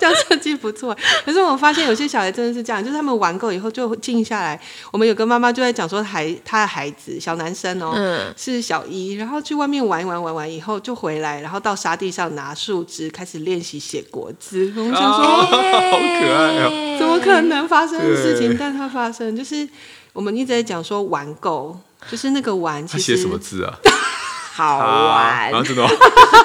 [0.00, 4.60] 这样设计不错，可是我发现有些小孩真的是这样，就是他们玩够以后就静下来。
[4.90, 14.72] 我们有个妈妈就在讲说，孩他的孩子小男生哦，嗯、是小一，然后去外面玩一玩，玩完以后就回来，然后到沙地上拿树枝开始练习写国字。
[14.76, 15.46] 我们想说，
[15.90, 18.56] 好可爱哦，怎么可能发生的事情？
[18.58, 19.68] 但它发生，就是
[20.12, 21.78] 我们一直在讲说玩够，
[22.10, 23.74] 就是那个玩，其实写什么字啊？
[24.54, 25.82] 好玩，然后真的，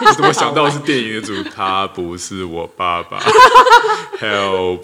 [0.06, 1.44] 我怎么想到是电影的主？
[1.54, 3.20] 他不是我爸爸
[4.22, 4.80] ，Help！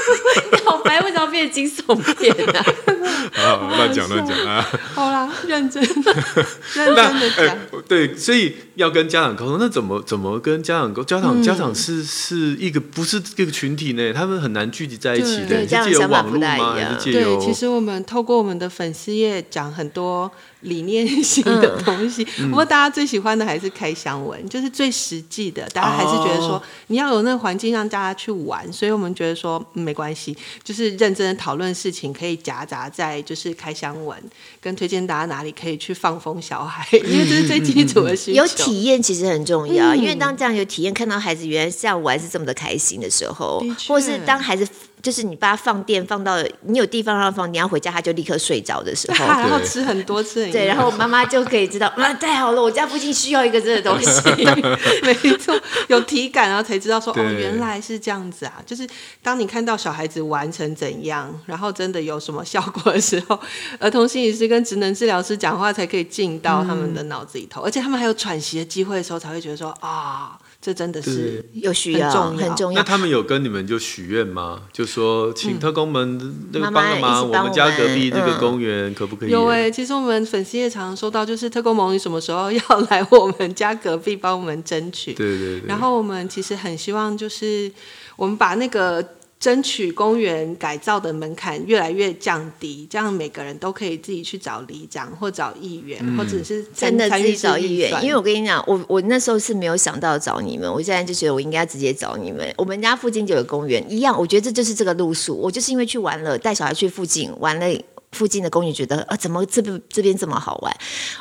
[0.64, 2.64] 好白，为什么变惊悚片呢？
[3.36, 4.66] 啊，乱讲乱讲啊！
[4.94, 5.82] 好啦，认真，
[6.74, 7.58] 认真的讲、欸。
[7.88, 11.02] 对，所以要跟家长沟通，那怎么怎么跟家长沟？
[11.04, 14.12] 家长家长是是一个不是一个群体呢？
[14.12, 15.48] 他们很难聚集在一起的。
[15.48, 16.96] 对，家长想法不太一样。
[17.02, 20.30] 对，其实我们透过我们的粉丝页讲很多。
[20.62, 25.68] 理念性的东西，嗯、不过大家最喜欢的还是开箱文，嗯、就是最实际的。
[25.70, 34.16] 大家还是觉得说，你要有那个环境让大家去玩，所以我们觉得说、嗯、没关系，就是认真的讨论事情，可以夹杂在就是开箱文，
[34.60, 38.42] 跟推荐大家哪里可以去放风小孩，嗯、 因为这是最基础的需求。
[38.42, 44.68] 有体验其实很重要，嗯、因为当这样有体验，看到孩子原来这样玩是这么的开心的时候，或是当孩子。
[45.02, 54.22] 就是你把它放电放到你有地方让它放电，然后回家它就立刻睡着的时候， 然后吃很多次，对，然后妈妈就可以知道，啊，太好了，我家附近需要一个这个东西，
[55.02, 58.62] 没错，有体感，然后才知道说，哦，原来是这样子啊。
[58.64, 58.88] 就是
[59.22, 63.38] 当你看到小孩子完成怎样，然后真的有什么效果的时候，
[63.80, 70.38] 儿童心理师跟职能治疗师讲话才可以进到他们的脑子里头，而且他们还有喘息的机会的时候，才会觉得说，啊。
[70.62, 72.78] 这真的是有需要，很重要。
[72.78, 74.62] 那他们有跟你们就许愿吗？
[74.72, 76.16] 就说请特工们
[76.52, 79.30] 那个帮个忙，我们家隔壁这个公园可不可以？
[79.30, 85.12] 有哎，其实我们粉丝也常常收到，就是特工盟你什么时候要来我们家隔壁帮我们争取？
[85.14, 85.66] 对对对。
[85.66, 87.68] 然后我们其实很希望，就是
[88.14, 89.04] 我们把那个。
[89.42, 97.90] 争取公园改造的门槛越来越降低，这样每个人都可以自己去找里长或找议员，嗯、或者是真的自己找议员。
[98.04, 102.54] 因为我跟你讲，我我那时候是没有想到找你们，我现在就觉得我应该直接找你们。
[102.56, 105.36] 我们家附近就有公园，一样，我觉得这就是这个路数。
[105.36, 107.66] 我就是因为去玩了，带小孩去附近玩了。
[108.12, 110.72] 附近的公园觉得啊，怎么这边这边这么好玩？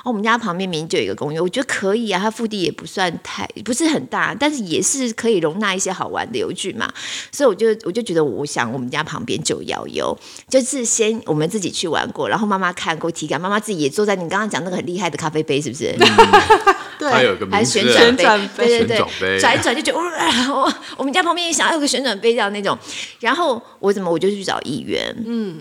[0.04, 2.20] 哦，我们家旁边明明就有一个公园，我觉得可以啊。
[2.22, 6.92] 它腹地也不算太不是很大，但是也是可以容纳一些好玩的游具嘛。
[7.32, 10.18] 所以我就我就觉得，我想我们家旁边就要有，
[10.50, 15.96] 就是先我们自己去玩过，然后妈妈看过体感，妈妈自己也坐在你刚刚讲那个很厉害的咖啡杯，是不是？
[15.98, 17.84] 嗯 对，还有个旋
[18.16, 22.78] 转杯，对对转杯转一转就觉得哇，我 我们家旁边也想要有个旋转杯这样那种。
[23.20, 25.60] 然后我怎么我就去找议员，嗯。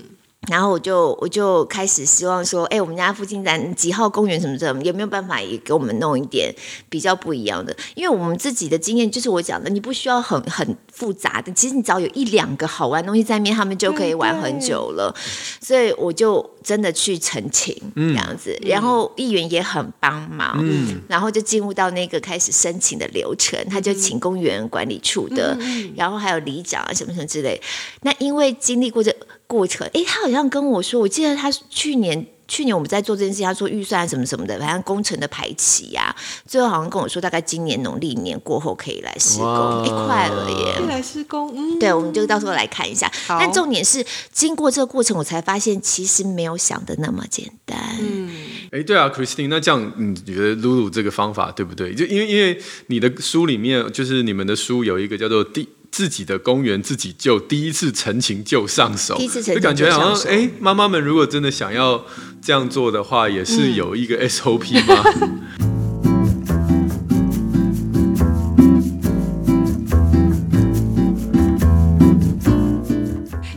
[0.48, 6.52] 然后我就我就开始希望说，哎，我们家附近在几号公园什么什么，有没有办法也给我们弄一点
[6.88, 7.76] 比较不一样的？
[7.94, 15.14] 因为我们自己的经验就是我讲的，你不需要很很复杂的，其实你只要有一两个好玩东西在面，他们就可以玩很久了。
[15.60, 27.60] 所以我就真的去澄清这样子，嗯、然后议员也很帮忙，嗯、然后就进入到那个开始申请的流程，他就请公园管理处的，嗯、然后还有里长啊什么什么之类。
[28.02, 29.14] 那因为经历过这。
[29.50, 40.74] 过程，哎，他好像跟我说，我记得他去年，去年我们在做这件事情，他做预算什么什么的，反正工程的排期呀、啊，最后好像跟我说，大概今年农历年过后可以来施工，哎哇，快了耶！
[40.76, 43.08] 可以来施工，嗯，对，我们就到时候来看一下。
[43.28, 47.78] 但重点是，经过这个过程，我才发现其实没有想的那么简单。
[48.00, 48.28] 嗯，
[48.72, 51.94] 哎，对啊，Christine，那这样你觉得露露这个方法对不对？
[51.94, 55.68] 就因为因为你的书里面，就是你们的书有一个叫做第。
[55.90, 62.04] 自己的公园自己救，第一次成情就上手，第一次陈情就感觉好像哎，妈妈们如果真的想要
[62.40, 65.04] 这样做的话，也是有一个 SOP 吗？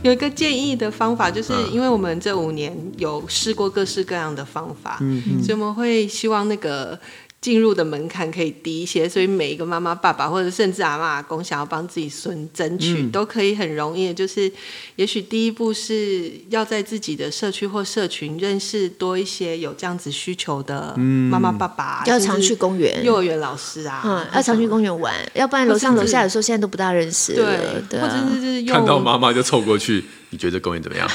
[0.02, 6.98] 有一个建议的方法，就是因为我们这五年有试过各式各样的方法，嗯嗯，所以我们会希望那个。
[7.44, 14.14] 进入的门槛可以低一些，所以每一个妈妈、爸爸或者甚至阿妈、阿公想要帮自己孙争取，嗯、都可以很容易。
[14.14, 14.50] 就是，
[14.96, 27.34] 也许第一步是要在自己的社区或社群认识多一些有这样子需求的妈妈、爸爸，要常去公园、幼儿园老师啊，嗯，要常去公园玩，要不然楼上楼下有时候现在都不大认识。
[27.34, 27.44] 对，
[27.90, 30.02] 对啊、或者是就是看到妈妈就凑过去。
[30.34, 31.08] 你觉得公园怎么样？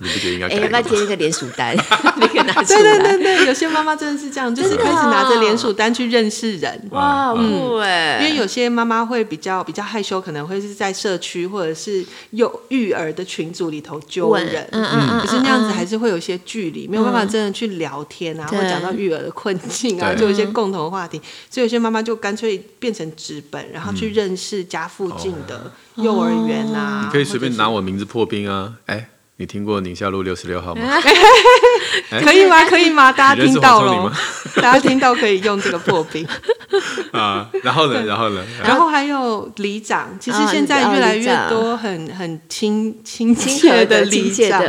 [0.00, 0.48] 你不觉得应该？
[0.48, 1.72] 哎，要不要贴一个联署单？
[2.16, 2.64] 你可以拿出来。
[2.64, 6.88] 对对对对，有些妈妈真的是这样，就是开始拿着联署单去认识人。
[6.90, 8.18] 哇，酷哎！
[8.20, 14.68] 因为有些妈妈会比较比较害羞，可能会是在社区或者是幼育儿的群组里头揪人。
[14.72, 21.22] 嗯嗯，可是那样子还是会有一些距离，没有办法真的去聊天啊，或讲到育儿的困境啊，就有一些共同话题。
[21.48, 25.72] 所以有些妈妈就干脆变成纸本，然后去认识家附近的。
[25.96, 28.74] 幼儿园啊，你可以随便拿我名字破冰啊！
[28.86, 30.82] 哎，你听过宁夏路六十六号吗？
[32.22, 32.64] 可以吗？
[32.64, 33.12] 可以吗？
[33.12, 34.12] 大家听到了，
[34.56, 36.26] 大家听到可以用这个破冰
[37.12, 37.50] 啊。
[37.62, 38.04] 然后呢？
[38.04, 38.44] 然后呢？
[38.62, 44.62] 然后还有里长，其实现在越来越多很很亲亲切的里长，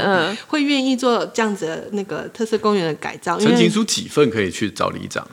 [0.48, 3.40] 会愿意做这样子的那个特色公园的改造。
[3.40, 5.28] 陈情书几份可以去找里长？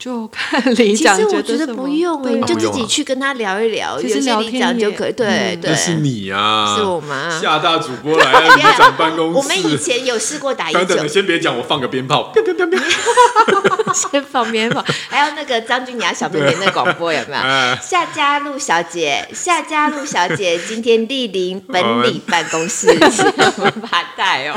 [0.00, 5.12] 就看里长，其实我觉得不用哎，你就自己去跟他聊一聊，其实聊天就可以。
[5.12, 7.38] 对对，是你啊，是我吗？
[7.38, 9.36] 夏大主播来了，里长办公室。
[9.36, 10.82] 我们以前有试过打一九。
[10.86, 12.32] 等等，先别讲，我放个鞭炮，
[14.10, 14.82] 先放鞭炮。
[15.10, 17.42] 还有那个张君雅小妹妹那广播有没有？
[17.82, 22.86] 夏家路小姐，夏家路小姐今天莅临本里办公室，
[23.90, 24.54] 发带哦。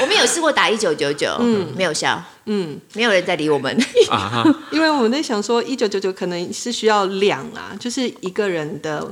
[0.00, 2.22] 我们有试过打一九九九，嗯，没有效。
[2.46, 3.76] 嗯，没有人在理我们，
[4.70, 9.04] 因为我们在想说，一九九九可能是需要量啊，就是一个人的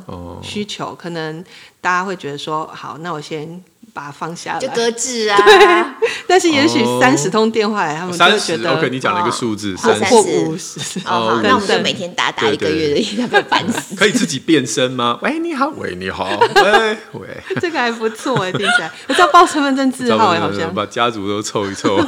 [0.42, 1.44] 需求，哦、可能
[1.81, 3.62] 大家会觉得说，好，那我先
[3.94, 5.40] 把它放下来，就搁置啊。
[5.40, 5.85] 对，
[6.28, 13.94] 但是也许三十通电话来，他们就觉得，OK，你讲了一个数字，三十，五十，哦，那我们就每天打打一个月的，要不要烦死？
[13.96, 15.18] 可以自己变身吗？
[15.22, 17.28] 喂，你好，喂，你好，喂，喂，
[17.61, 20.74] 这个还不错哎，听起来，我要报身份证字号哎，好像。
[20.74, 21.98] 把家族都凑一凑。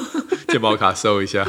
[0.48, 1.44] 健保卡收一下，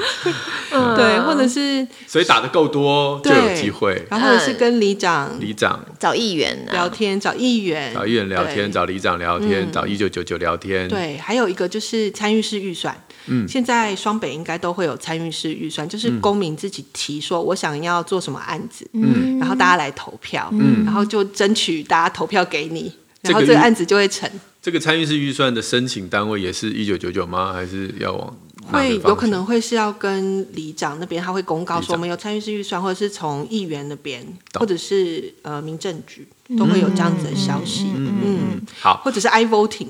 [0.71, 5.79] 对，或者是所以打的够多就有机会，然后是跟里长、里长。
[5.99, 10.87] 找议员聊天，找议员、找议员聊天，找里长聊天，找一九九九聊天。
[10.87, 12.95] 对，还有一个就是参与式预算，
[13.27, 24.29] 嗯，现在双北应该都会有参与式预算，就是公民自己提说我想要做什么案子，嗯，然后大家来投票，嗯，然后就争取大家投票给你，然后这个案子就会成。
[24.61, 27.53] 这个参与式预算的申请单位也是一九九九吗？
[27.53, 28.35] 还是要往？
[28.69, 34.21] 会有可能会是要跟里长那边，他会公告说我们有参与式预算，或者是从议员那边，
[34.59, 37.85] 或者是呃民政局都会有这样子的消息。
[37.95, 39.87] 嗯，好，或者是 i voting。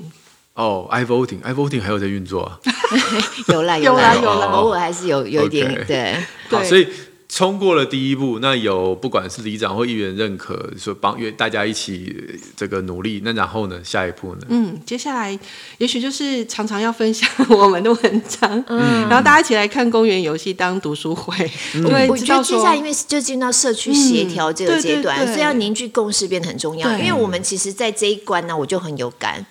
[0.58, 2.58] 哦，i voting，i voting 还有在运作啊？
[3.48, 6.16] 有啦有啦有啦，偶尔还是有有一点对。
[6.50, 6.86] 好，所以。
[7.30, 14.40] 冲过了第一步，那有不管是里长或议员认可，说帮约大家一起这个努力，那然后呢，下一步呢？
[14.48, 15.38] 嗯，接下来
[15.76, 21.34] 也许就是常常要分享我们的文章，嗯，然后大家一起来看公园游戏当读书会，
[21.74, 26.90] 嗯、对，我觉得接下来因为就进到社区协调这个阶段，嗯、所以要凝聚共识变得很重要。
[26.98, 29.44] 因为我们其实，在这一关呢，我就很有感，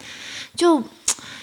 [0.55, 0.81] 就。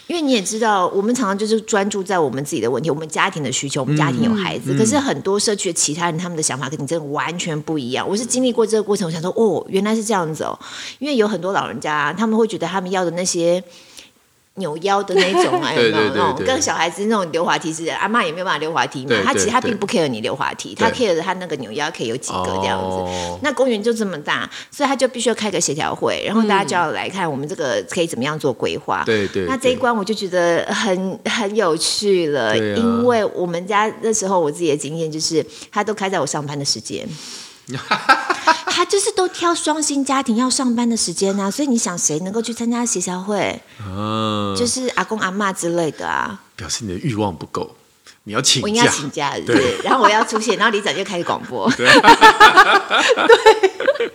[0.06, 8.06] 因为你也知道，我们常常就是专注在我们自己的问题，我们家庭的需求，我们家庭有孩子，嗯、可是很多社区的其他人他们的想法跟你真的完全不一样。
[8.08, 10.58] 我是经历过这个过程，我想说，哦，原来是这样子哦，
[10.98, 13.62] 因为有很多老人家他们会觉得他们要的那些。
[14.56, 17.94] 扭腰的那种啊， 有没有那种跟小孩子那种溜滑梯似的？
[17.96, 19.16] 阿妈也没有办法溜滑梯嘛。
[19.24, 23.38] 他其实他并不 care 你溜滑梯，他 care 他那个扭腰可以有几个这样子。
[23.42, 29.02] 那公园就这么大，所以他就必须要开个协调会，然后大家就要来看我们这个可以怎么样做规划。
[29.04, 29.44] 对对。
[29.46, 37.04] 那这一关我就觉得很很有趣了，因为我们家那时候我自己的经验就是，他都开在我上班的时间。
[38.66, 43.60] 他就是都挑双薪家庭要上班的时间啊，所以你想谁能够去参加协调会？
[43.86, 46.40] 嗯，就是阿公阿嬷之类的啊。
[46.56, 47.74] 表示你的欲望不够，
[48.24, 49.58] 你要请假，我应该请假是不是？
[49.58, 51.70] 对，然后我要出现，然后里长就开始广播。
[51.78, 51.88] 对，
[53.96, 54.10] 对，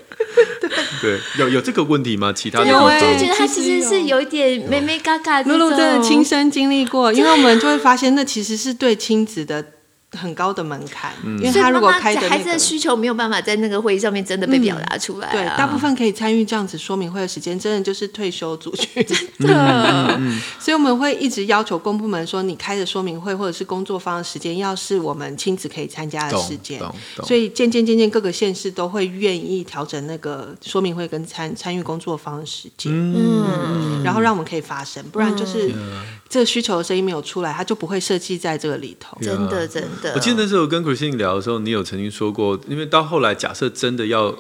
[1.02, 2.32] 对，有有这个问题吗？
[2.32, 5.42] 其他的有，我就觉得他其实是有一点妹妹嘎嘎。
[5.44, 9.66] 露露真的亲身经历过，因为我们就会发现，那其实是对亲子的。
[10.12, 15.38] 很高的门槛，嗯、因为他如果开的、那个、孩子的需求没有办法在那个会议上面真的被表达出来、啊嗯。
[15.38, 19.06] 对，大部分可以参与这样子说明会的时间，真的就是退休族群。
[19.06, 20.20] 真 的，
[20.60, 26.82] 所以我们会一直要求公部门说，你开的说明会或者是工作坊的时间，要是我们亲子可以参加的时间。
[27.24, 32.92] 所以渐渐渐渐，各个县市都会愿意调整那个说明会跟参参与工作坊的时间。
[32.92, 35.68] 嗯，然后让我们可以发声，不然就是。
[35.70, 39.18] 嗯这个需求的声音没有出来，它就不会设计在这个里头。
[39.20, 40.14] 真的，真的。
[40.14, 44.38] 我记得那时候跟 Christine 聊的时候，你有曾经说过，因为到后来，假设真的要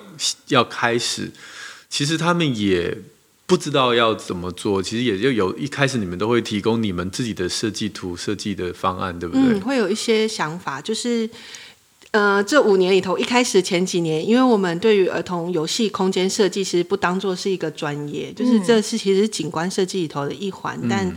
[0.49, 1.31] 要开始，
[1.89, 2.95] 其实他们也
[3.47, 4.83] 不知道要怎么做。
[4.83, 9.57] 其实也就有一开始，你们都会提供你们自己的设计图、设计的方案，对不对？
[9.57, 11.27] 嗯，会有一些想法，就是
[12.11, 21.15] 呃，这五年里头，一开始前几年，因为我们对于儿童游戏空间设计其实不当做是一个专业，就是这是其实是景观设计里头的一环，嗯、但。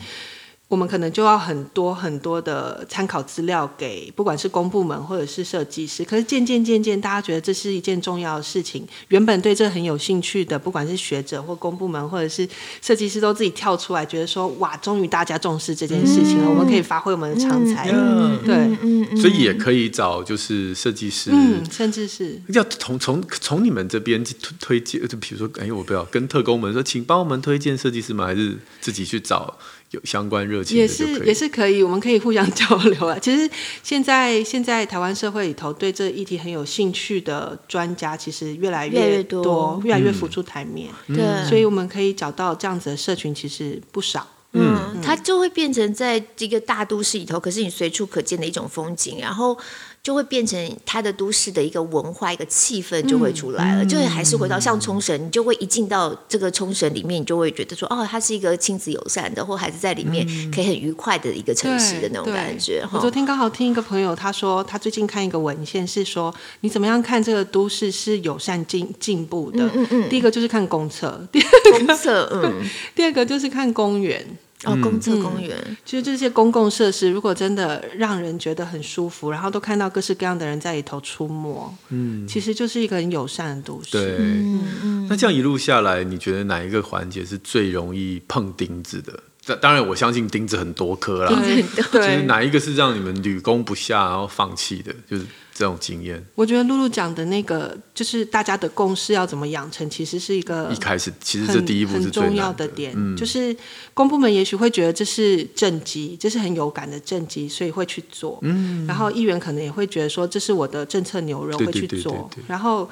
[0.73, 8.89] 我们可能就要很多很多的参考资料给不管是公部门或者是设计师，可是渐渐渐渐，大家觉得这是一件重要的事情。
[9.09, 12.49] 原本对这很有兴趣的，不管是学者或公部门或者是
[12.81, 17.91] 设计师，都自己跳出来，觉得说：哇，终于大家重视这件事情了，嗯、我们可以发挥我们的长才。
[17.93, 28.25] 嗯、对，所以也可以找就是设计师，嗯，甚至是要从从从你们这边推推荐，就比如说，哎，我不要跟特工们说，请帮我们推荐设计师吗？
[28.25, 29.55] 还是自己去找？
[29.93, 33.19] 有相关热情也是也是可以，我们可以互相 交流啊。
[33.19, 33.49] 其实
[33.83, 40.91] 现在现在台湾社会里头对这议题很有兴趣的专家，其实越来越多，越来越浮出台面。
[41.09, 44.27] 对，所以我们可以找到这样子的社群，其实不少。
[44.55, 49.57] 嗯，它就会变成在这个大都市里头，可是你随处可见的一种风景，然后。
[50.03, 53.85] 就会变成它的都市的一个文化，一个气氛就会出来了。
[53.85, 62.85] 嗯、就会还是回到像冲绳，你就会一进到这个冲绳里面，你就会觉得说，哦，它是一个亲子友善的，或孩子在里面可以很愉快的一个城市的那种感觉。
[62.93, 69.65] 我昨天刚好听一个朋友他说，他最近看一个文献是说，你怎么样看这个都市是友善进进步的？
[69.67, 70.09] 嗯嗯嗯。
[70.09, 72.69] 第一个就是看公厕，第二个公厕，嗯。
[72.97, 74.27] 第二个就是看公园。
[74.65, 83.91] 哦，公厕公园，其实这些公共设施，如果真的让人觉得很舒服，然后都看到各式各样的人在里头出没，嗯，其实就是一个很友善的都市。
[83.91, 85.07] 对，嗯嗯。
[85.11, 89.57] 那这样一路下来，你觉得哪一个环节是最容易碰钉子的？
[89.57, 91.33] 当然，我相信钉子很多颗啦。
[91.43, 94.95] 对，其实哪一个是让你们屡攻不下，然后放弃的？
[95.11, 95.27] 就是。
[95.55, 102.93] 这种经验，我觉得露露讲的那个，就是大家的共识要怎么养成，其实是一个一开始，其实这第一步是最重要的点。
[102.97, 103.55] 嗯、就是
[103.93, 108.39] 公部门也许会觉得这是政绩，这是很有感的政绩，所以会去做。
[108.43, 112.31] 嗯，然后议员可能也会觉得说，这是我的政策牛肉，会去做。
[112.49, 112.89] 然后，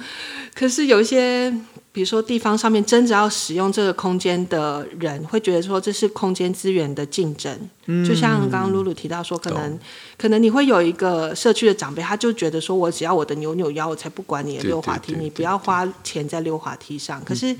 [0.54, 1.52] 可是有一些。
[1.92, 7.56] 比如说，地方上面真正要使用这个空间的人，会觉得说这是空间资源的竞争。
[7.86, 9.78] 嗯、就像刚刚露露提到说，可能
[10.16, 17.22] 可能你会有一个社区的长辈，他就觉得说我只要我的扭扭腰，我才不管你的溜滑梯，你不要花钱在溜滑梯上。
[17.24, 17.56] 可是。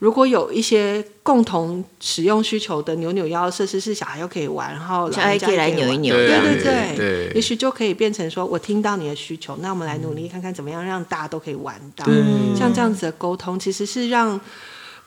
[0.00, 6.26] 如果有一些共同使用需求的扭扭腰设施，是小孩又可以玩，然后小孩可以来扭一扭，对
[6.62, 12.06] 对对，也许就可以变成说，我听到你的需求，那我们来努力看看怎么样让大家都可以玩到。
[12.08, 14.40] 嗯、像这样子的沟通，其实是让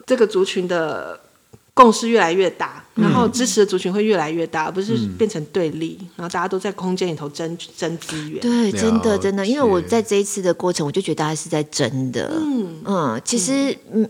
[0.06, 1.20] 这个族群的
[1.74, 8.40] 共识越来越大，然后支持的族群会越来越大，而不是变成对立，然后大家都在空间里头争争资源。
[8.40, 12.32] 对，真的真的，因为我在这一次的过程，我就觉得大家是在争的。
[12.36, 12.76] 嗯。
[12.86, 14.08] 嗯，其实嗯。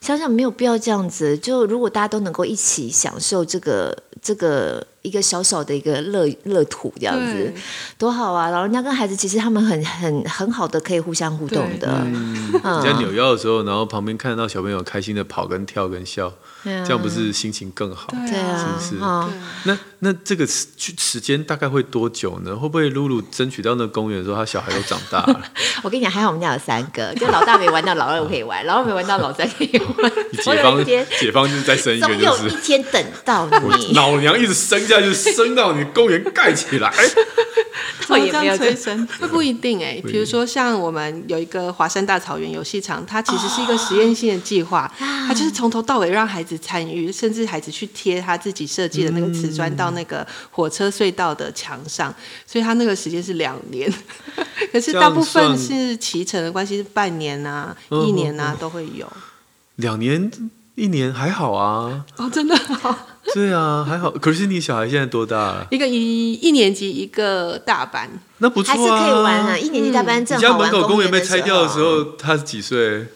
[0.00, 7.52] 想想没有必要这样子，就如果大家都能够一起享受这个这个一个小小的一个乐乐土这样子，
[7.96, 8.50] 多好啊！
[8.50, 11.88] 老人家跟孩子其实他们很很很好的可以互相互动的。
[12.04, 16.32] 嗯，你在扭腰的时候，然后旁边看到小朋友开心的跑跟跳跟笑，
[16.64, 18.08] 这样不是心情更好？
[18.28, 19.02] 对啊，是不是？
[19.02, 19.30] 啊、
[19.64, 22.54] 那那这个时时间大概会多久呢？
[22.56, 25.40] 会不会露露争取到那公园的时候，他小孩都长大了？
[25.82, 30.12] 我跟你讲，还好我们家有三个， 就老大没玩到，老二可以玩，老二没玩到，老三可以玩。
[30.42, 33.46] 解放解放就是再生一个，就是总有一天等到
[33.78, 33.92] 你。
[33.94, 36.92] 老娘一直生下就升到你公园盖起来。
[38.08, 39.06] 会这样催生？
[39.20, 40.02] 会不一定哎、欸。
[40.06, 52.12] 比如说，像我们有一个华山大草原游戏场，它其实是一个实验性的计划，它就是从头到尾让孩子参与，甚至孩子去贴他自己设计的那个瓷砖到那个火车隧道的墙上，
[52.46, 53.92] 所以他那个时间是两年。
[54.72, 59.06] 可是大部分是骑乘的关系，是半年啊、一年啊都会有。
[59.76, 60.30] 两年、
[60.78, 62.04] 一年还好啊。
[62.16, 62.96] 哦，真的好。
[63.34, 64.10] 对啊，还好。
[64.12, 65.66] 可是你小孩现在多大了？
[65.70, 68.08] 一个一一年级，一个大班，
[68.38, 69.58] 那不错啊，还是可以玩啊。
[69.58, 70.68] 一年级大班正好玩。
[70.68, 73.06] 你家门口公园被拆掉的时候，他是几岁？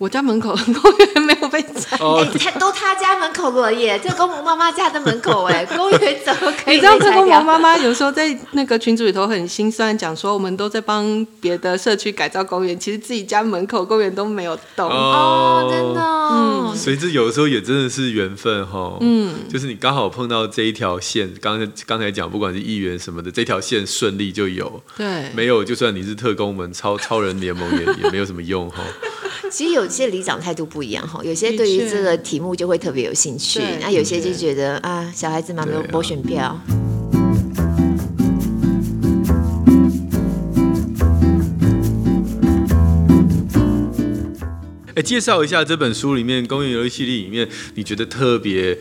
[0.00, 6.76] 我家门口 公园没有被拆，哎，他都他家门口了耶， 这公母妈妈家的门口哎， 公园怎么可以？
[6.76, 14.88] 你知道这公母妈妈有时候在那个群组里头很心酸，讲说我们都在帮别的社区改造公园，其实自己家门口公园都没有动。
[14.88, 28.78] 哦，真的，嗯，所以这有的时候也真的是缘分哈，嗯，就是你刚好碰到这一条线，刚才刚才讲不管是议员什么的，这条线顺利就有，对，没有就算你是特工们超超人联盟也也没有什么用哈。
[29.50, 36.58] 其实有些里长态度不一样哈，有些对于这个题目就会特别有兴趣，那有些就觉得啊，小孩子嘛没有博选票。
[44.96, 48.76] 哎，介绍一下这本书里面公园游戏系列里面，你觉得特别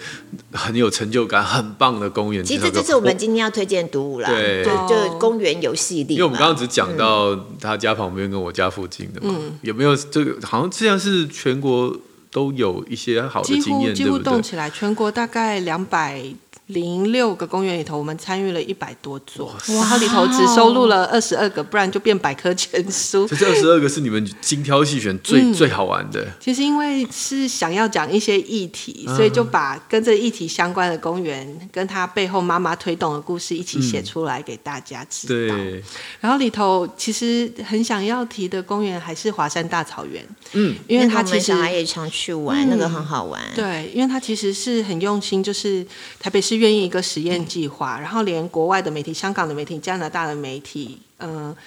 [0.52, 2.44] 很有成就感、很棒的公园。
[2.44, 6.16] 其实这是我们今天要推荐读物啦，对，就就公园游戏里。
[6.16, 10.36] 因为我们刚刚只讲到他家旁边跟我家附近的嘛，嗯、有没有这个？
[10.46, 11.96] 好像这样是全国
[12.32, 14.24] 都有一些好的经验，几乎对不对？
[14.24, 16.24] 几乎动起来，全国大概两百。
[16.70, 23.28] 零六个公园里头，我们参与了一百多座，然后里头只收录了二十二个，不然就变百科全书。
[23.28, 26.28] 这二十二个是你们精挑细选最、嗯、最好玩的。
[26.40, 35.56] 其实因为是想要讲一些议题，所以就把跟这议题相关的公园，跟他背后妈妈推动的故事一起写出来给大家知道。
[35.56, 35.84] 嗯、对。
[36.20, 43.42] 然后里头其实很想要提的公园还是华山大草原，嗯，因为他其实小孩也常去玩，嗯、那个很好玩。
[43.56, 45.84] 对，因为他其实是很用心，就是
[46.20, 46.59] 台北市。
[46.60, 51.58] 愿意一个实验计划，然后连国外的媒体、香港的媒体、加拿大的媒体、嗯、呃，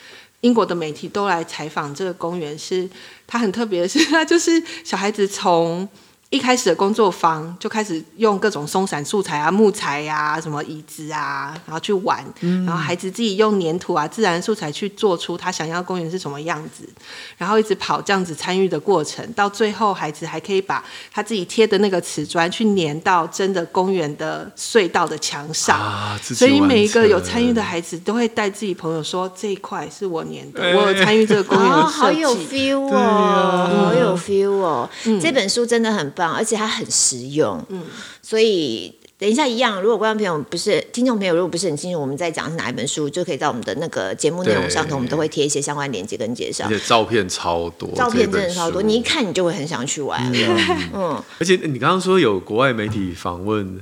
[0.42, 2.56] 英国的媒体都来采访这个公园。
[2.58, 2.88] 是
[3.26, 5.88] 它很特别的是，它就是小孩子从。
[6.32, 16.88] 一开始的工作坊就开始用各种松散素材啊、木材呀、啊、什么椅子啊，然后去玩，嗯、然后孩子自己用粘土啊、自然素材去做出他想要公园是什么样子，
[17.36, 36.21] 然后一直跑这样子参与的过程，到最后孩子还可以把他自己贴的那个瓷砖去粘到真的公园的隧道的墙上，啊、所以每一个有参与的孩子都会带自己朋友说，这一块是我粘的，欸、我有参与这个公园的设计，哦，好有 feel 哦，啊、好有 feel 哦，嗯、这本书真的很棒。
[36.30, 37.82] 而且它很实用，嗯，
[38.20, 46.66] 所以等一下一样，如果观众朋友不是听众朋友，如果不是很清楚我们在讲是哪一本书，就可以在我们的那个节目内容上头，我们都会贴一些相关链接跟介绍。
[46.66, 50.30] 而且照片超多，照片真的超多，你一看你就会很想去玩。
[50.34, 53.80] 嗯， 嗯而且你刚刚说有国外媒体访问。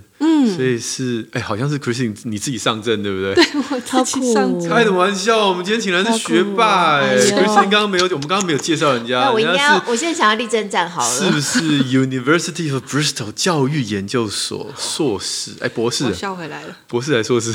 [0.55, 3.35] 所以是哎，好像是 Christine 你自己上阵，对不对？
[3.35, 4.69] 对，我自己上阵。
[4.69, 9.21] 开的玩笑，我们今天请来是学霸哎，Christine 刚刚没有，我们刚刚没有介绍人家。
[9.21, 11.09] 那我应该要，我现在想要立正站好了。
[11.09, 15.53] 是不是 University of Bristol 教育研究所硕士？
[15.61, 16.13] 哎，博士。
[16.13, 16.77] 笑回来了。
[16.87, 17.55] 博士还是硕士？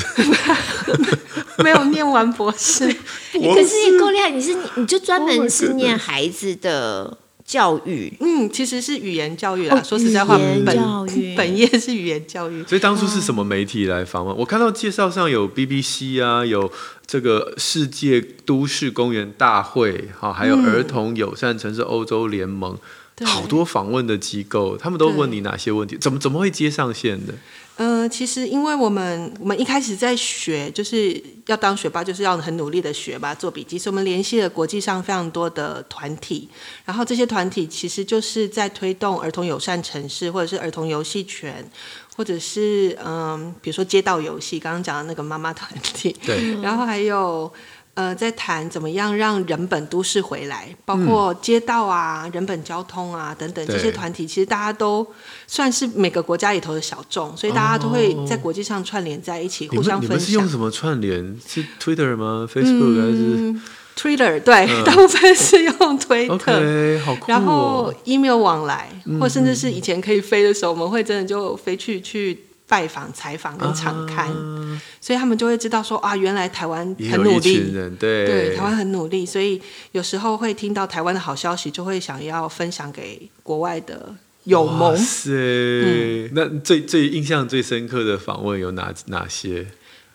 [1.62, 2.86] 没有念完 博士。
[2.86, 7.18] 可是你够厉害，你是你就专门是念孩子的。
[7.46, 9.76] 教育，嗯，其实是语言教育啦。
[9.78, 10.76] 哦、说实在话，本
[11.36, 12.64] 本业是语言教育。
[12.64, 14.34] 所以当初是什么媒体来访问？
[14.34, 16.70] 哦、我看到介绍上有 BBC 啊，有
[17.06, 22.76] 这个世界都市公园大会，哈，还有儿童友善城市欧洲联盟，
[23.18, 25.96] 嗯、好多访问的机构，他们都问你哪些问题？
[25.96, 27.34] 怎么怎么会接上线的？
[27.78, 33.78] 嗯、呃，其实因为我们我们一开始在学，就是要当学霸，就是要很努力的学吧，做笔记。
[33.78, 36.48] 所以我们联系了国际上非常多的团体，
[36.84, 41.68] 然后这些团体其实就是在推动儿童友善城市，或者是儿童游戏权，
[42.16, 47.52] 或者是嗯，比如说街道游戏，刚刚讲的那个妈妈团体，对，然后还有
[47.96, 55.06] 呃，在谈怎么样让人本都市回来，包括街道啊、嗯、人本交通啊等等这些团体，其实大家都
[55.46, 60.10] 算是每个国家里头的小众，所以大家都会在国际上串联在一起，互相分享。
[60.10, 61.40] 你们是用什么串联？
[61.48, 63.62] 是 Twitter 吗？Facebook 还是、嗯、
[63.96, 64.40] Twitter？
[64.40, 66.34] 对、嗯， 大部分是用推特。
[66.34, 67.24] OK，好酷、哦。
[67.28, 72.44] 然后 email 往来，或甚至是以前可以飞的时候，我们会真的就飞去去。
[72.68, 79.62] 拜访、采访跟常刊、啊，所以他们就会知道说啊，原来台湾很努力，对，对，台湾很努力，所以
[79.92, 84.14] 有时候会听到台湾的好消息，就会想要分享给国外的
[84.44, 84.96] 友盟。
[84.96, 89.66] 是，嗯、那最最印象最深刻的访问有哪哪些？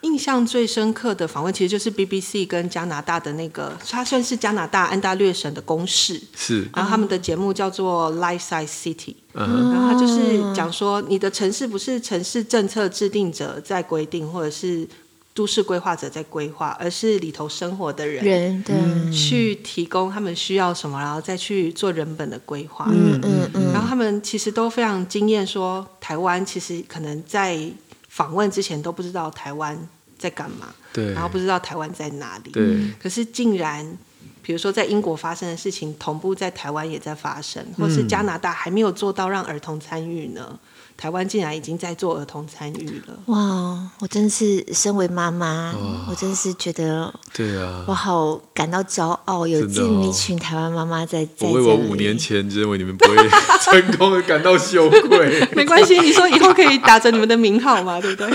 [0.02, 6.68] 印象最深刻的访问，其实就是 BBC 跟加拿大的那个，它算是加拿大安大略省的公视，是。
[6.76, 14.88] 然后他们的节目叫做 Life Size City，、嗯、然后他就是讲说，你的城市不是城市政策制定者在规定，或者是
[15.36, 22.88] 都市规划者在规划，而是里头生活的人，人对，去提供他们需要什么，然后再去做人本的规划。
[22.90, 23.72] 嗯嗯嗯。
[23.72, 27.70] 然后他们其实都非常惊艳，说台湾其实可能在。
[28.12, 29.88] 访问之前都不知道台湾
[30.20, 32.78] 在干嘛，对，然后不知道台湾在哪里，对。
[33.02, 33.98] 可是竟然，
[34.42, 40.60] 比如说在英国发生的事情，同步在台湾也在发生，或是加拿大还没有做到让儿童参与呢？
[41.02, 43.18] 台湾竟然已经在做儿童参与了！
[43.26, 45.74] 哇，我真是身为妈妈，
[46.08, 51.48] 我真是觉得，对啊，我好感到骄傲，有这么一群台湾妈妈在在。
[51.48, 53.16] 我为我五年前就认为你们不会
[53.64, 55.44] 成功的感到羞愧。
[55.58, 58.30] 没关系，你说以后可以打着你们的名号嘛，对不对？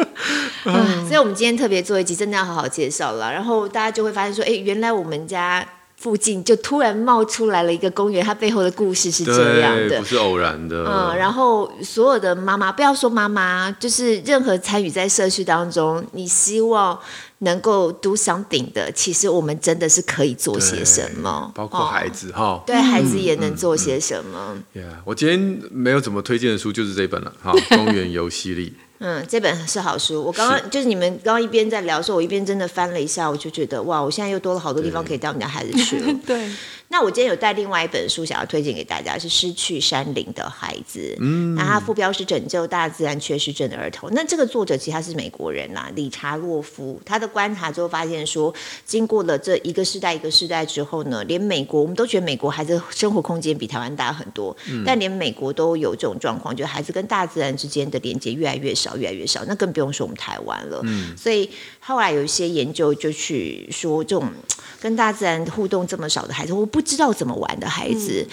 [0.64, 3.30] 嗯，所以我们今天特别做一集，真的要好好介绍了。
[3.30, 5.62] 然后大家就会发现说，哎，原来我们家。
[5.98, 10.84] 附近就突然冒出来了一个公园，它背后的故事是这样的，不是偶然的。
[10.86, 16.96] 嗯，然后所有的妈妈，不要说妈妈，就是任何参与在社区当中，你希望
[17.38, 24.56] 能够 do something 的，其实我们真的是可以做些什么，包括孩子哈、哦，对孩子也能做些什么。
[24.72, 28.70] Yeah, 我今天没有怎么推荐的书，就是这本了，哈，《公园游戏力》。
[29.00, 30.22] 嗯，这本是好书。
[30.22, 36.12] 我刚刚就是你们刚刚一边在聊的时候，我一边真的翻了一下，我就觉得哇，我现在又多了好多地方可以带我们家孩子去了。
[36.26, 36.48] 对。
[36.90, 41.00] 那我今天有带另外一本书想要推荐给大家，是《失去山林的孩子》。
[41.20, 41.54] 嗯。
[41.54, 44.08] 那它副标是拯救大自然缺失症的儿童。
[44.12, 47.00] 那这个作者其实他是美国人呐，理查洛夫。
[47.04, 48.52] 他的观察之后发现说，
[48.84, 59.44] 经过了这一个世代一个世代之后呢，连美国我们都觉得美国孩子生活空间比台湾大很多，嗯，但连美国都有这种状况，就是孩子跟大自然之间的连接越来越少，越来越少。
[59.46, 60.80] 那更不用说我们台湾了。
[60.84, 61.14] 嗯。
[61.16, 61.50] 所以
[61.88, 64.30] 后来有一些研究就去说，这种
[64.78, 67.58] 跟大自然互动这么少的孩子，我不知道怎么玩。
[67.58, 68.24] 的孩子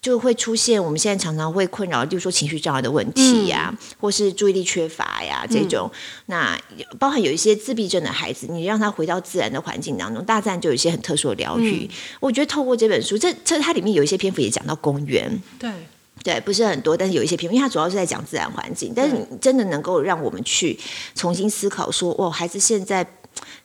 [0.00, 5.90] 就会出现我们现在常常会困扰，就是说情绪障碍的问题呀、啊嗯，或是注意力缺乏呀这种。
[6.26, 6.58] 那
[6.98, 11.88] 包含有一些自闭症的孩子，你让他回到自然的环境当中，大自然就有一些很特殊的疗愈、嗯。
[12.20, 15.70] 我觉得透过这本书，这这它里面有一些篇幅也讲到公园，对
[16.22, 18.92] 对，不是很多，但是有一些评论，因为它主要是在讲自然环境。
[18.94, 20.78] 但是你真的能够让我们去
[21.14, 23.06] 重新思考说，哦，孩子现在。